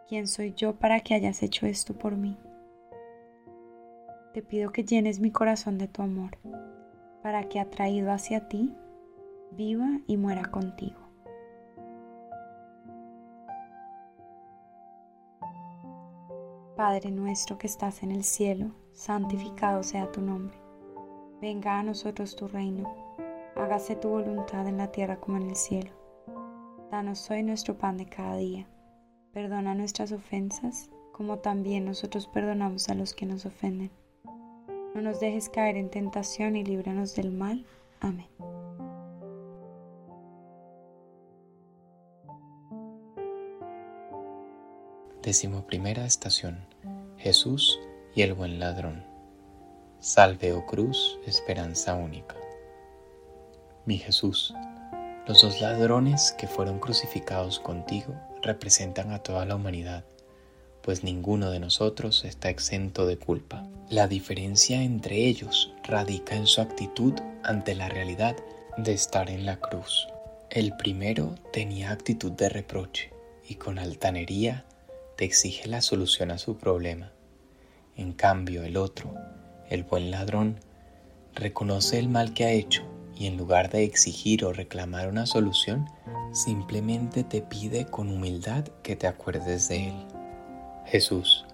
¿Quién 0.08 0.28
soy 0.28 0.54
yo 0.54 0.76
para 0.76 1.00
que 1.00 1.16
hayas 1.16 1.42
hecho 1.42 1.66
esto 1.66 1.96
por 1.98 2.16
mí? 2.16 2.38
Te 4.34 4.44
pido 4.44 4.72
que 4.72 4.84
llenes 4.84 5.20
mi 5.20 5.32
corazón 5.32 5.80
de 5.80 5.88
tu 5.88 6.04
amor, 6.04 6.38
para 7.24 7.50
que 7.50 7.60
atraído 7.60 8.12
hacia 8.12 8.48
ti, 8.48 8.76
viva 9.52 10.00
y 10.06 10.18
muera 10.18 10.52
contigo. 10.52 11.00
Padre 16.76 17.10
nuestro 17.10 17.58
que 17.58 17.66
estás 17.66 18.04
en 18.04 18.12
el 18.12 18.24
cielo, 18.24 18.72
santificado 18.94 19.82
sea 19.82 20.12
tu 20.12 20.22
nombre. 20.22 20.59
Venga 21.42 21.80
a 21.80 21.84
nosotros 21.84 22.36
tu 22.36 22.50
reino. 22.50 22.94
Hágase 23.56 23.96
tu 23.96 24.10
voluntad 24.10 24.68
en 24.68 24.78
la 24.78 24.92
tierra 24.92 25.22
como 25.22 25.38
en 25.38 25.50
el 25.50 25.56
cielo. 25.56 25.92
Danos 26.92 27.32
hoy 27.32 27.44
nuestro 27.44 27.78
pan 27.78 27.98
de 27.98 28.06
cada 28.08 28.36
día. 28.36 28.68
Perdona 29.32 29.74
nuestras 29.74 30.12
ofensas, 30.12 30.90
como 31.14 31.40
también 31.40 31.86
nosotros 31.86 32.28
perdonamos 32.28 32.90
a 32.90 32.94
los 32.96 33.14
que 33.14 33.26
nos 33.26 33.46
ofenden. 33.46 33.90
No 34.94 35.02
nos 35.02 35.22
dejes 35.22 35.48
caer 35.48 35.78
en 35.78 35.90
tentación 35.90 36.58
y 36.58 36.66
líbranos 36.66 37.16
del 37.16 37.32
mal. 37.32 37.66
Amén. 38.02 38.28
Decimoprimera 45.22 46.06
estación. 46.06 46.66
Jesús 47.16 47.80
y 48.14 48.24
el 48.24 48.34
buen 48.34 48.60
ladrón. 48.60 49.09
Salve, 50.02 50.54
oh 50.54 50.66
cruz, 50.66 51.20
esperanza 51.26 51.94
única. 51.94 52.36
Mi 53.86 53.98
Jesús, 53.98 54.54
los 55.28 55.42
dos 55.42 55.60
ladrones 55.60 56.34
que 56.38 56.48
fueron 56.48 56.80
crucificados 56.80 57.60
contigo 57.60 58.16
representan 58.42 59.12
a 59.12 59.20
toda 59.20 59.46
la 59.46 59.56
humanidad, 59.56 60.06
pues 60.82 61.04
ninguno 61.04 61.52
de 61.52 61.60
nosotros 61.60 62.24
está 62.24 62.50
exento 62.50 63.06
de 63.06 63.18
culpa. 63.18 63.68
La 63.90 64.08
diferencia 64.08 64.82
entre 64.84 65.28
ellos 65.28 65.74
radica 65.84 66.36
en 66.36 66.48
su 66.48 66.62
actitud 66.62 67.14
ante 67.44 67.76
la 67.76 67.90
realidad 67.90 68.38
de 68.78 68.94
estar 68.94 69.30
en 69.30 69.46
la 69.46 69.58
cruz. 69.58 70.08
El 70.50 70.78
primero 70.78 71.36
tenía 71.52 71.92
actitud 71.92 72.32
de 72.32 72.48
reproche 72.48 73.12
y 73.48 73.56
con 73.56 73.78
altanería 73.78 74.64
exige 75.18 75.68
la 75.68 75.82
solución 75.82 76.32
a 76.32 76.38
su 76.38 76.58
problema. 76.58 77.12
En 77.96 78.14
cambio, 78.14 78.64
el 78.64 78.78
otro, 78.78 79.14
el 79.70 79.84
buen 79.84 80.12
ladrón, 80.12 80.60
reconoce 81.36 82.00
el 82.00 82.10
mal 82.10 82.34
que 82.34 82.46
ha 82.46 82.52
hecho 82.52 82.84
y 83.16 83.28
en 83.28 83.38
lugar 83.38 83.70
de 83.70 83.84
exigir 83.84 84.46
o 84.46 84.54
reclamar 84.54 85.08
una 85.08 85.26
solución, 85.26 85.90
simplemente 86.32 87.24
te 87.24 87.42
pide 87.42 87.86
con 87.86 88.10
humildad 88.10 88.66
que 88.84 88.96
te 88.96 89.08
acuerdes 89.08 89.68
de 89.70 89.90
él. 89.90 90.06
Jesús, 90.86 91.46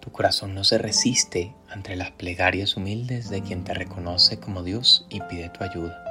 tu 0.00 0.10
corazón 0.10 0.54
no 0.54 0.64
se 0.64 0.78
resiste 0.78 1.54
ante 1.68 1.96
las 1.96 2.10
plegarias 2.12 2.76
humildes 2.76 3.30
de 3.30 3.42
quien 3.42 3.64
te 3.64 3.74
reconoce 3.74 4.38
como 4.38 4.62
Dios 4.62 5.06
y 5.10 5.20
pide 5.22 5.48
tu 5.50 5.64
ayuda. 5.64 6.04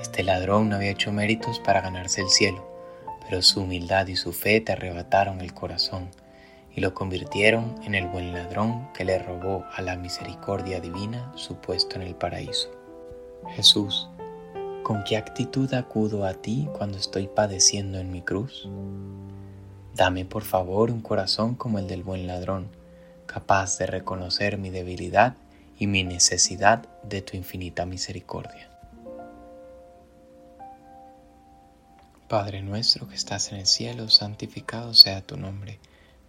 Este 0.00 0.22
ladrón 0.22 0.68
no 0.68 0.76
había 0.76 0.90
hecho 0.90 1.12
méritos 1.12 1.58
para 1.60 1.80
ganarse 1.80 2.20
el 2.20 2.28
cielo 2.28 2.70
pero 3.30 3.42
su 3.42 3.60
humildad 3.60 4.08
y 4.08 4.16
su 4.16 4.32
fe 4.32 4.60
te 4.60 4.72
arrebataron 4.72 5.40
el 5.40 5.54
corazón 5.54 6.10
y 6.74 6.80
lo 6.80 6.94
convirtieron 6.94 7.74
en 7.84 7.94
el 7.94 8.06
buen 8.08 8.32
ladrón 8.32 8.88
que 8.94 9.04
le 9.04 9.18
robó 9.18 9.64
a 9.72 9.82
la 9.82 9.96
misericordia 9.96 10.80
divina 10.80 11.32
su 11.34 11.56
puesto 11.56 11.96
en 11.96 12.02
el 12.02 12.14
paraíso. 12.14 12.70
Jesús, 13.56 14.08
¿con 14.82 15.02
qué 15.04 15.16
actitud 15.16 15.72
acudo 15.74 16.24
a 16.24 16.34
ti 16.34 16.68
cuando 16.76 16.98
estoy 16.98 17.26
padeciendo 17.26 17.98
en 17.98 18.12
mi 18.12 18.22
cruz? 18.22 18.68
Dame 19.94 20.24
por 20.24 20.44
favor 20.44 20.90
un 20.90 21.00
corazón 21.00 21.54
como 21.54 21.78
el 21.78 21.88
del 21.88 22.02
buen 22.02 22.26
ladrón, 22.26 22.68
capaz 23.26 23.78
de 23.78 23.86
reconocer 23.86 24.56
mi 24.58 24.70
debilidad 24.70 25.34
y 25.78 25.86
mi 25.86 26.04
necesidad 26.04 26.86
de 27.02 27.22
tu 27.22 27.36
infinita 27.36 27.86
misericordia. 27.86 28.68
Padre 32.28 32.62
nuestro 32.62 33.08
que 33.08 33.16
estás 33.16 33.50
en 33.50 33.58
el 33.58 33.66
cielo, 33.66 34.08
santificado 34.08 34.94
sea 34.94 35.20
tu 35.20 35.36
nombre, 35.36 35.80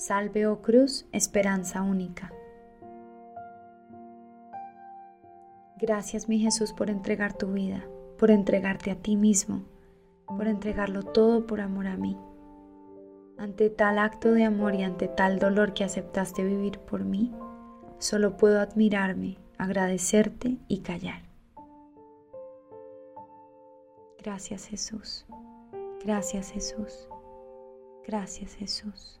Salve, 0.00 0.46
oh 0.46 0.62
cruz, 0.62 1.06
esperanza 1.12 1.82
única. 1.82 2.32
Gracias, 5.76 6.26
mi 6.26 6.38
Jesús, 6.38 6.72
por 6.72 6.88
entregar 6.88 7.34
tu 7.34 7.48
vida, 7.52 7.84
por 8.18 8.30
entregarte 8.30 8.90
a 8.90 8.94
ti 8.94 9.16
mismo, 9.16 9.66
por 10.26 10.48
entregarlo 10.48 11.02
todo 11.02 11.46
por 11.46 11.60
amor 11.60 11.86
a 11.86 11.98
mí. 11.98 12.16
Ante 13.36 13.68
tal 13.68 13.98
acto 13.98 14.32
de 14.32 14.44
amor 14.44 14.74
y 14.74 14.84
ante 14.84 15.06
tal 15.06 15.38
dolor 15.38 15.74
que 15.74 15.84
aceptaste 15.84 16.44
vivir 16.44 16.78
por 16.78 17.04
mí, 17.04 17.30
solo 17.98 18.38
puedo 18.38 18.58
admirarme, 18.58 19.36
agradecerte 19.58 20.56
y 20.66 20.80
callar. 20.80 21.24
Gracias, 24.16 24.64
Jesús. 24.64 25.26
Gracias 26.02 26.52
Jesús. 26.52 27.06
Gracias 28.06 28.54
Jesús. 28.54 29.20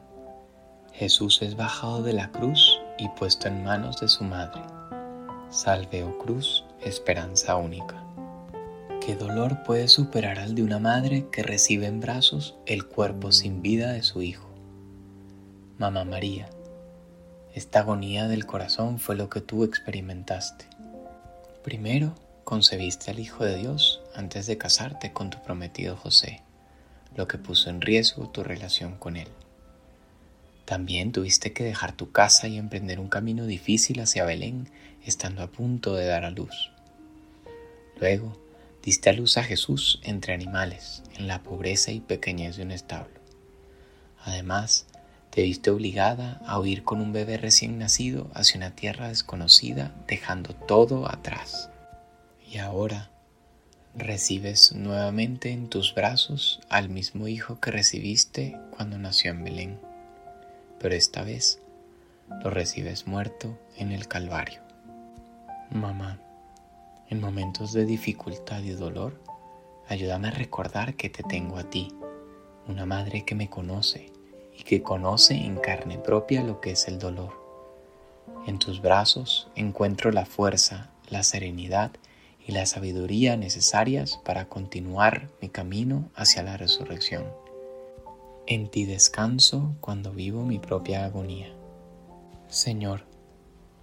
Jesús 0.93 1.41
es 1.41 1.55
bajado 1.55 2.03
de 2.03 2.13
la 2.13 2.31
cruz 2.31 2.79
y 2.97 3.07
puesto 3.09 3.47
en 3.47 3.63
manos 3.63 3.99
de 4.01 4.07
su 4.07 4.23
madre. 4.23 4.61
Salve, 5.49 6.03
oh 6.03 6.17
cruz, 6.17 6.65
esperanza 6.81 7.55
única. 7.55 8.03
¿Qué 9.05 9.15
dolor 9.15 9.63
puede 9.63 9.87
superar 9.87 10.37
al 10.37 10.53
de 10.53 10.63
una 10.63 10.79
madre 10.79 11.27
que 11.31 11.43
recibe 11.43 11.87
en 11.87 11.99
brazos 11.99 12.55
el 12.65 12.85
cuerpo 12.85 13.31
sin 13.31 13.61
vida 13.61 13.91
de 13.91 14.03
su 14.03 14.21
hijo? 14.21 14.47
Mamá 15.79 16.03
María, 16.03 16.49
esta 17.55 17.79
agonía 17.79 18.27
del 18.27 18.45
corazón 18.45 18.99
fue 18.99 19.15
lo 19.15 19.29
que 19.29 19.41
tú 19.41 19.63
experimentaste. 19.63 20.65
Primero 21.63 22.13
concebiste 22.43 23.11
al 23.11 23.19
Hijo 23.19 23.43
de 23.43 23.55
Dios 23.55 24.01
antes 24.13 24.45
de 24.45 24.57
casarte 24.57 25.13
con 25.13 25.29
tu 25.29 25.41
prometido 25.41 25.95
José, 25.95 26.41
lo 27.15 27.27
que 27.27 27.37
puso 27.37 27.69
en 27.69 27.81
riesgo 27.81 28.29
tu 28.29 28.43
relación 28.43 28.97
con 28.97 29.17
él. 29.17 29.27
También 30.71 31.11
tuviste 31.11 31.51
que 31.51 31.65
dejar 31.65 31.91
tu 31.91 32.13
casa 32.13 32.47
y 32.47 32.57
emprender 32.57 33.01
un 33.01 33.09
camino 33.09 33.45
difícil 33.45 33.99
hacia 33.99 34.23
Belén, 34.23 34.69
estando 35.05 35.43
a 35.43 35.51
punto 35.51 35.95
de 35.95 36.05
dar 36.05 36.23
a 36.23 36.31
luz. 36.31 36.71
Luego, 37.99 38.41
diste 38.81 39.09
a 39.09 39.13
luz 39.13 39.35
a 39.35 39.43
Jesús 39.43 39.99
entre 40.01 40.33
animales, 40.33 41.03
en 41.17 41.27
la 41.27 41.43
pobreza 41.43 41.91
y 41.91 41.99
pequeñez 41.99 42.55
de 42.55 42.63
un 42.63 42.71
establo. 42.71 43.19
Además, 44.23 44.85
te 45.29 45.41
viste 45.41 45.71
obligada 45.71 46.41
a 46.45 46.57
huir 46.57 46.85
con 46.85 47.01
un 47.01 47.11
bebé 47.11 47.35
recién 47.35 47.77
nacido 47.77 48.31
hacia 48.33 48.55
una 48.55 48.73
tierra 48.73 49.09
desconocida, 49.09 49.93
dejando 50.07 50.55
todo 50.55 51.11
atrás. 51.11 51.69
Y 52.49 52.59
ahora 52.59 53.11
recibes 53.93 54.71
nuevamente 54.71 55.51
en 55.51 55.67
tus 55.67 55.93
brazos 55.93 56.61
al 56.69 56.87
mismo 56.87 57.27
hijo 57.27 57.59
que 57.59 57.71
recibiste 57.71 58.57
cuando 58.77 58.97
nació 58.97 59.31
en 59.31 59.43
Belén 59.43 59.90
pero 60.81 60.95
esta 60.95 61.21
vez 61.21 61.59
lo 62.43 62.49
recibes 62.49 63.05
muerto 63.05 63.55
en 63.77 63.91
el 63.91 64.07
Calvario. 64.07 64.61
Mamá, 65.69 66.19
en 67.07 67.21
momentos 67.21 67.71
de 67.71 67.85
dificultad 67.85 68.63
y 68.63 68.71
dolor, 68.71 69.21
ayúdame 69.87 70.29
a 70.29 70.31
recordar 70.31 70.95
que 70.95 71.09
te 71.09 71.21
tengo 71.21 71.57
a 71.57 71.69
ti, 71.69 71.93
una 72.67 72.87
madre 72.87 73.23
que 73.25 73.35
me 73.35 73.47
conoce 73.47 74.11
y 74.57 74.63
que 74.63 74.81
conoce 74.81 75.35
en 75.35 75.57
carne 75.57 75.99
propia 75.99 76.43
lo 76.43 76.59
que 76.61 76.71
es 76.71 76.87
el 76.87 76.97
dolor. 76.97 77.39
En 78.47 78.57
tus 78.57 78.81
brazos 78.81 79.49
encuentro 79.55 80.11
la 80.11 80.25
fuerza, 80.25 80.89
la 81.09 81.21
serenidad 81.21 81.91
y 82.47 82.53
la 82.53 82.65
sabiduría 82.65 83.37
necesarias 83.37 84.19
para 84.25 84.45
continuar 84.45 85.29
mi 85.41 85.49
camino 85.49 86.09
hacia 86.15 86.41
la 86.41 86.57
resurrección. 86.57 87.40
En 88.53 88.67
ti 88.67 88.83
descanso 88.83 89.77
cuando 89.79 90.11
vivo 90.11 90.43
mi 90.43 90.59
propia 90.59 91.05
agonía. 91.05 91.47
Señor, 92.49 93.05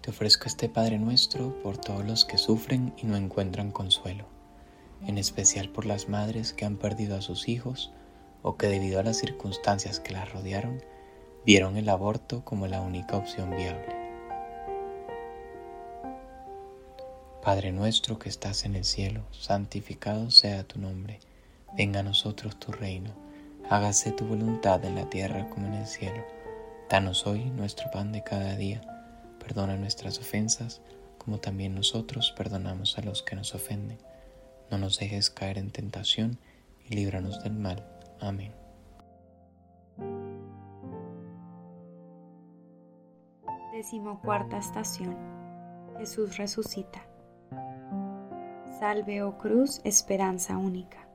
te 0.03 0.11
ofrezco 0.11 0.45
este 0.45 0.69
Padre 0.69 0.99
nuestro 0.99 1.59
por 1.63 1.79
todos 1.79 2.05
los 2.05 2.27
que 2.27 2.37
sufren 2.37 2.93
y 2.99 3.07
no 3.07 3.17
encuentran 3.17 3.71
consuelo, 3.71 4.27
en 5.07 5.17
especial 5.17 5.71
por 5.71 5.87
las 5.87 6.11
madres 6.11 6.53
que 6.53 6.67
han 6.67 6.77
perdido 6.77 7.17
a 7.17 7.23
sus 7.23 7.49
hijos 7.49 7.93
o 8.43 8.59
que 8.59 8.67
debido 8.67 9.01
a 9.01 9.03
las 9.03 9.17
circunstancias 9.17 10.01
que 10.01 10.13
las 10.13 10.31
rodearon, 10.31 10.83
vieron 11.47 11.79
el 11.79 11.89
aborto 11.89 12.45
como 12.45 12.67
la 12.67 12.83
única 12.83 13.17
opción 13.17 13.57
viable. 13.57 13.97
Padre 17.43 17.73
nuestro 17.73 18.19
que 18.19 18.29
estás 18.29 18.67
en 18.67 18.77
el 18.77 18.85
cielo, 18.85 19.23
santificado 19.31 20.31
sea 20.31 20.63
tu 20.65 20.79
nombre, 20.79 21.21
venga 21.75 22.01
a 22.01 22.03
nosotros 22.03 22.61
tu 22.61 22.71
reino 22.71 23.28
hágase 23.71 24.13
tu 24.13 24.27
voluntad 24.27 24.85
en 24.85 24.95
la 24.95 25.09
tierra 25.11 25.49
como 25.51 25.67
en 25.67 25.75
el 25.75 25.87
cielo. 25.87 26.25
Danos 26.89 27.27
hoy 27.27 27.45
nuestro 27.51 27.91
pan 27.91 28.13
de 28.13 28.23
cada 28.23 28.57
día. 28.57 28.81
Perdona 29.39 29.77
nuestras 29.77 30.19
ofensas, 30.19 30.81
como 31.19 31.39
también 31.39 31.75
nosotros 31.75 32.33
perdonamos 32.37 32.97
a 32.97 33.03
los 33.03 33.23
que 33.23 33.37
nos 33.37 33.55
ofenden. 33.55 33.99
No 34.71 34.79
nos 34.79 34.99
dejes 34.99 35.31
caer 35.31 35.59
en 35.59 35.71
tentación 35.71 36.39
y 36.85 36.95
líbranos 36.95 37.43
del 37.43 37.53
mal. 37.53 37.87
Amén. 38.21 38.53
Decimocuarta 43.73 44.59
estación. 44.59 45.17
Jesús 45.99 46.37
resucita. 46.39 47.03
Salve, 48.79 49.23
oh 49.23 49.37
cruz, 49.37 49.81
esperanza 49.85 50.57
única. 50.57 51.07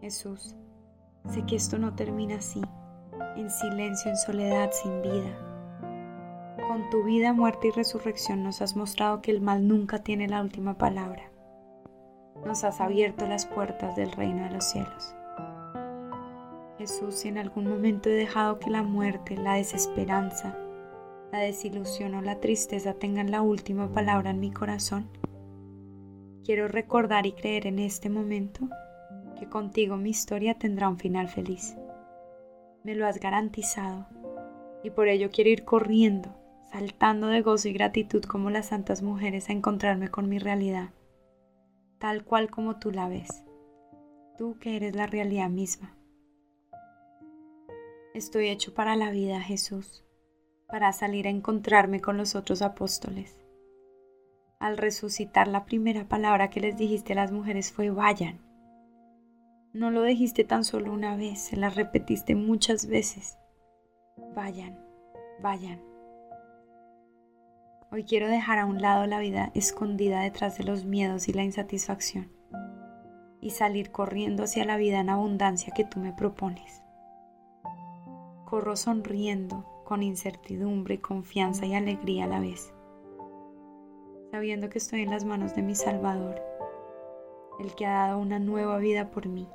Jesús, 0.00 0.54
Sé 1.28 1.44
que 1.46 1.56
esto 1.56 1.78
no 1.78 1.94
termina 1.94 2.36
así, 2.36 2.60
en 3.36 3.50
silencio, 3.50 4.10
en 4.10 4.16
soledad, 4.16 4.70
sin 4.72 5.02
vida. 5.02 5.50
Con 6.66 6.88
tu 6.90 7.04
vida, 7.04 7.32
muerte 7.32 7.68
y 7.68 7.70
resurrección 7.70 8.42
nos 8.42 8.62
has 8.62 8.76
mostrado 8.76 9.22
que 9.22 9.30
el 9.30 9.40
mal 9.40 9.68
nunca 9.68 10.02
tiene 10.02 10.28
la 10.28 10.40
última 10.40 10.78
palabra. 10.78 11.30
Nos 12.44 12.64
has 12.64 12.80
abierto 12.80 13.26
las 13.26 13.46
puertas 13.46 13.96
del 13.96 14.12
reino 14.12 14.44
de 14.44 14.50
los 14.50 14.64
cielos. 14.64 15.14
Jesús, 16.78 17.16
si 17.16 17.28
en 17.28 17.38
algún 17.38 17.68
momento 17.68 18.08
he 18.08 18.14
dejado 18.14 18.58
que 18.58 18.70
la 18.70 18.82
muerte, 18.82 19.36
la 19.36 19.54
desesperanza, 19.54 20.56
la 21.30 21.40
desilusión 21.40 22.14
o 22.14 22.22
la 22.22 22.40
tristeza 22.40 22.94
tengan 22.94 23.30
la 23.30 23.42
última 23.42 23.92
palabra 23.92 24.30
en 24.30 24.40
mi 24.40 24.50
corazón, 24.50 25.08
quiero 26.44 26.68
recordar 26.68 27.26
y 27.26 27.32
creer 27.32 27.66
en 27.66 27.78
este 27.78 28.08
momento 28.08 28.68
que 29.40 29.48
contigo 29.48 29.96
mi 29.96 30.10
historia 30.10 30.54
tendrá 30.54 30.90
un 30.90 30.98
final 30.98 31.26
feliz. 31.28 31.74
Me 32.84 32.94
lo 32.94 33.06
has 33.06 33.18
garantizado 33.18 34.06
y 34.84 34.90
por 34.90 35.08
ello 35.08 35.30
quiero 35.32 35.48
ir 35.48 35.64
corriendo, 35.64 36.36
saltando 36.70 37.28
de 37.28 37.40
gozo 37.40 37.68
y 37.68 37.72
gratitud 37.72 38.22
como 38.22 38.50
las 38.50 38.66
santas 38.66 39.00
mujeres 39.00 39.48
a 39.48 39.54
encontrarme 39.54 40.08
con 40.08 40.28
mi 40.28 40.38
realidad, 40.38 40.90
tal 41.98 42.22
cual 42.22 42.50
como 42.50 42.78
tú 42.78 42.90
la 42.90 43.08
ves, 43.08 43.46
tú 44.36 44.58
que 44.58 44.76
eres 44.76 44.94
la 44.94 45.06
realidad 45.06 45.48
misma. 45.48 45.96
Estoy 48.12 48.48
hecho 48.48 48.74
para 48.74 48.94
la 48.94 49.10
vida, 49.10 49.40
Jesús, 49.40 50.04
para 50.68 50.92
salir 50.92 51.26
a 51.26 51.30
encontrarme 51.30 52.00
con 52.00 52.18
los 52.18 52.34
otros 52.34 52.60
apóstoles. 52.60 53.40
Al 54.58 54.76
resucitar 54.76 55.48
la 55.48 55.64
primera 55.64 56.06
palabra 56.08 56.50
que 56.50 56.60
les 56.60 56.76
dijiste 56.76 57.14
a 57.14 57.16
las 57.16 57.32
mujeres 57.32 57.72
fue 57.72 57.88
vayan 57.88 58.49
no 59.72 59.90
lo 59.90 60.02
dijiste 60.02 60.42
tan 60.42 60.64
solo 60.64 60.92
una 60.92 61.16
vez, 61.16 61.40
se 61.40 61.56
la 61.56 61.70
repetiste 61.70 62.34
muchas 62.34 62.86
veces. 62.86 63.38
Vayan, 64.34 64.78
vayan. 65.40 65.80
Hoy 67.92 68.04
quiero 68.04 68.28
dejar 68.28 68.58
a 68.58 68.66
un 68.66 68.80
lado 68.80 69.06
la 69.06 69.20
vida 69.20 69.52
escondida 69.54 70.22
detrás 70.22 70.58
de 70.58 70.64
los 70.64 70.84
miedos 70.84 71.28
y 71.28 71.32
la 71.32 71.44
insatisfacción 71.44 72.32
y 73.40 73.50
salir 73.50 73.90
corriendo 73.90 74.44
hacia 74.44 74.64
la 74.64 74.76
vida 74.76 75.00
en 75.00 75.08
abundancia 75.08 75.72
que 75.72 75.84
tú 75.84 76.00
me 76.00 76.12
propones. 76.12 76.82
Corro 78.44 78.76
sonriendo, 78.76 79.64
con 79.84 80.02
incertidumbre, 80.02 81.00
confianza 81.00 81.64
y 81.64 81.74
alegría 81.74 82.24
a 82.24 82.28
la 82.28 82.40
vez, 82.40 82.72
sabiendo 84.30 84.68
que 84.68 84.78
estoy 84.78 85.02
en 85.02 85.10
las 85.10 85.24
manos 85.24 85.54
de 85.54 85.62
mi 85.62 85.74
Salvador, 85.74 86.42
el 87.60 87.74
que 87.74 87.86
ha 87.86 88.06
dado 88.06 88.18
una 88.18 88.38
nueva 88.38 88.78
vida 88.78 89.10
por 89.10 89.26
mí 89.26 89.48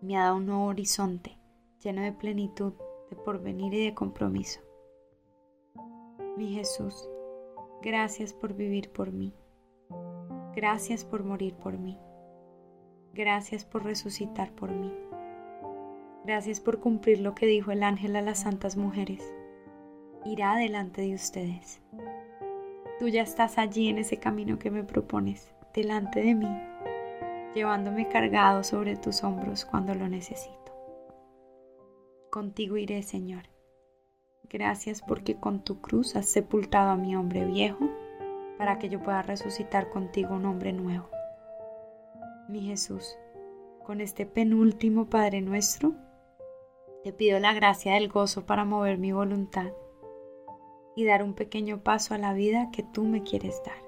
me 0.00 0.16
ha 0.16 0.24
dado 0.24 0.36
un 0.36 0.46
nuevo 0.46 0.66
horizonte 0.66 1.38
lleno 1.82 2.02
de 2.02 2.12
plenitud, 2.12 2.72
de 3.10 3.16
porvenir 3.16 3.72
y 3.74 3.84
de 3.84 3.94
compromiso. 3.94 4.60
Mi 6.36 6.54
Jesús, 6.54 7.08
gracias 7.82 8.32
por 8.32 8.54
vivir 8.54 8.90
por 8.92 9.12
mí. 9.12 9.34
Gracias 10.54 11.04
por 11.04 11.24
morir 11.24 11.54
por 11.54 11.78
mí. 11.78 11.98
Gracias 13.12 13.64
por 13.64 13.84
resucitar 13.84 14.52
por 14.52 14.70
mí. 14.70 14.92
Gracias 16.24 16.60
por 16.60 16.80
cumplir 16.80 17.20
lo 17.20 17.34
que 17.34 17.46
dijo 17.46 17.70
el 17.70 17.82
ángel 17.82 18.14
a 18.16 18.22
las 18.22 18.40
santas 18.40 18.76
mujeres. 18.76 19.32
Irá 20.24 20.56
delante 20.56 21.02
de 21.02 21.14
ustedes. 21.14 21.80
Tú 22.98 23.08
ya 23.08 23.22
estás 23.22 23.58
allí 23.58 23.88
en 23.88 23.98
ese 23.98 24.18
camino 24.18 24.58
que 24.58 24.70
me 24.70 24.84
propones, 24.84 25.52
delante 25.72 26.20
de 26.20 26.34
mí 26.34 26.67
llevándome 27.54 28.08
cargado 28.08 28.62
sobre 28.64 28.96
tus 28.96 29.24
hombros 29.24 29.64
cuando 29.64 29.94
lo 29.94 30.08
necesito. 30.08 30.56
Contigo 32.30 32.76
iré, 32.76 33.02
Señor. 33.02 33.44
Gracias 34.50 35.02
porque 35.02 35.36
con 35.36 35.62
tu 35.62 35.80
cruz 35.80 36.16
has 36.16 36.26
sepultado 36.26 36.90
a 36.90 36.96
mi 36.96 37.16
hombre 37.16 37.44
viejo 37.44 37.88
para 38.56 38.78
que 38.78 38.88
yo 38.88 39.02
pueda 39.02 39.22
resucitar 39.22 39.90
contigo 39.90 40.34
un 40.34 40.46
hombre 40.46 40.72
nuevo. 40.72 41.08
Mi 42.48 42.62
Jesús, 42.62 43.18
con 43.84 44.00
este 44.00 44.26
penúltimo 44.26 45.06
Padre 45.06 45.40
nuestro, 45.40 45.94
te 47.04 47.12
pido 47.12 47.38
la 47.40 47.54
gracia 47.54 47.94
del 47.94 48.08
gozo 48.08 48.44
para 48.46 48.64
mover 48.64 48.98
mi 48.98 49.12
voluntad 49.12 49.72
y 50.96 51.04
dar 51.04 51.22
un 51.22 51.34
pequeño 51.34 51.82
paso 51.82 52.14
a 52.14 52.18
la 52.18 52.32
vida 52.32 52.70
que 52.72 52.82
tú 52.82 53.04
me 53.04 53.22
quieres 53.22 53.62
dar. 53.64 53.87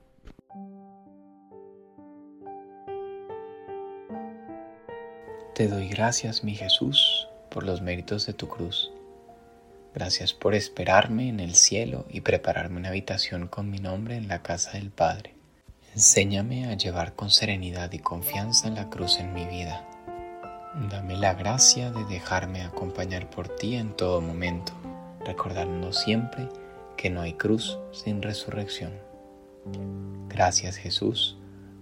Te 5.53 5.67
doy 5.67 5.89
gracias, 5.89 6.45
mi 6.45 6.55
Jesús, 6.55 7.27
por 7.49 7.63
los 7.63 7.81
méritos 7.81 8.25
de 8.25 8.31
tu 8.31 8.47
cruz. 8.47 8.89
Gracias 9.93 10.31
por 10.33 10.55
esperarme 10.55 11.27
en 11.27 11.41
el 11.41 11.55
cielo 11.55 12.05
y 12.09 12.21
prepararme 12.21 12.77
una 12.77 12.87
habitación 12.87 13.49
con 13.49 13.69
mi 13.69 13.79
nombre 13.79 14.15
en 14.15 14.29
la 14.29 14.41
casa 14.41 14.71
del 14.71 14.91
Padre. 14.91 15.35
Enséñame 15.93 16.67
a 16.67 16.75
llevar 16.75 17.15
con 17.15 17.29
serenidad 17.29 17.91
y 17.91 17.99
confianza 17.99 18.69
la 18.69 18.89
cruz 18.89 19.19
en 19.19 19.33
mi 19.33 19.45
vida. 19.45 19.85
Dame 20.89 21.17
la 21.17 21.33
gracia 21.33 21.91
de 21.91 22.05
dejarme 22.05 22.61
acompañar 22.61 23.29
por 23.29 23.49
ti 23.49 23.75
en 23.75 23.93
todo 23.93 24.21
momento, 24.21 24.71
recordando 25.25 25.91
siempre 25.91 26.47
que 26.95 27.09
no 27.09 27.19
hay 27.19 27.33
cruz 27.33 27.77
sin 27.91 28.21
resurrección. 28.21 28.93
Gracias 30.29 30.77
Jesús 30.77 31.35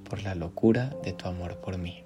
por 0.09 0.23
la 0.23 0.33
locura 0.33 0.89
de 1.03 1.13
tu 1.13 1.27
amor 1.27 1.57
por 1.57 1.77
mí. 1.77 2.03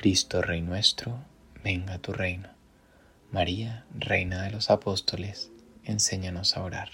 Cristo 0.00 0.40
Rey 0.40 0.62
nuestro, 0.62 1.18
venga 1.62 1.98
tu 1.98 2.14
reino. 2.14 2.48
María, 3.32 3.84
Reina 3.94 4.42
de 4.44 4.50
los 4.50 4.70
Apóstoles, 4.70 5.50
enséñanos 5.84 6.56
a 6.56 6.62
orar. 6.62 6.92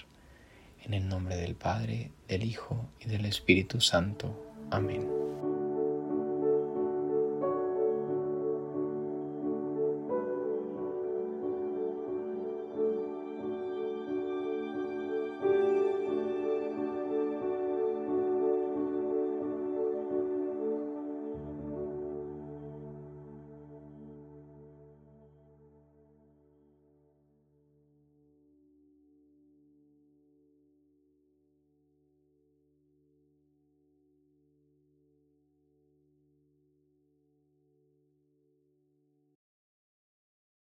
En 0.83 0.93
el 0.93 1.07
nombre 1.07 1.37
del 1.37 1.55
Padre, 1.55 2.11
del 2.27 2.43
Hijo 2.43 2.85
y 2.99 3.05
del 3.05 3.23
Espíritu 3.23 3.79
Santo. 3.79 4.53
Amén. 4.71 5.26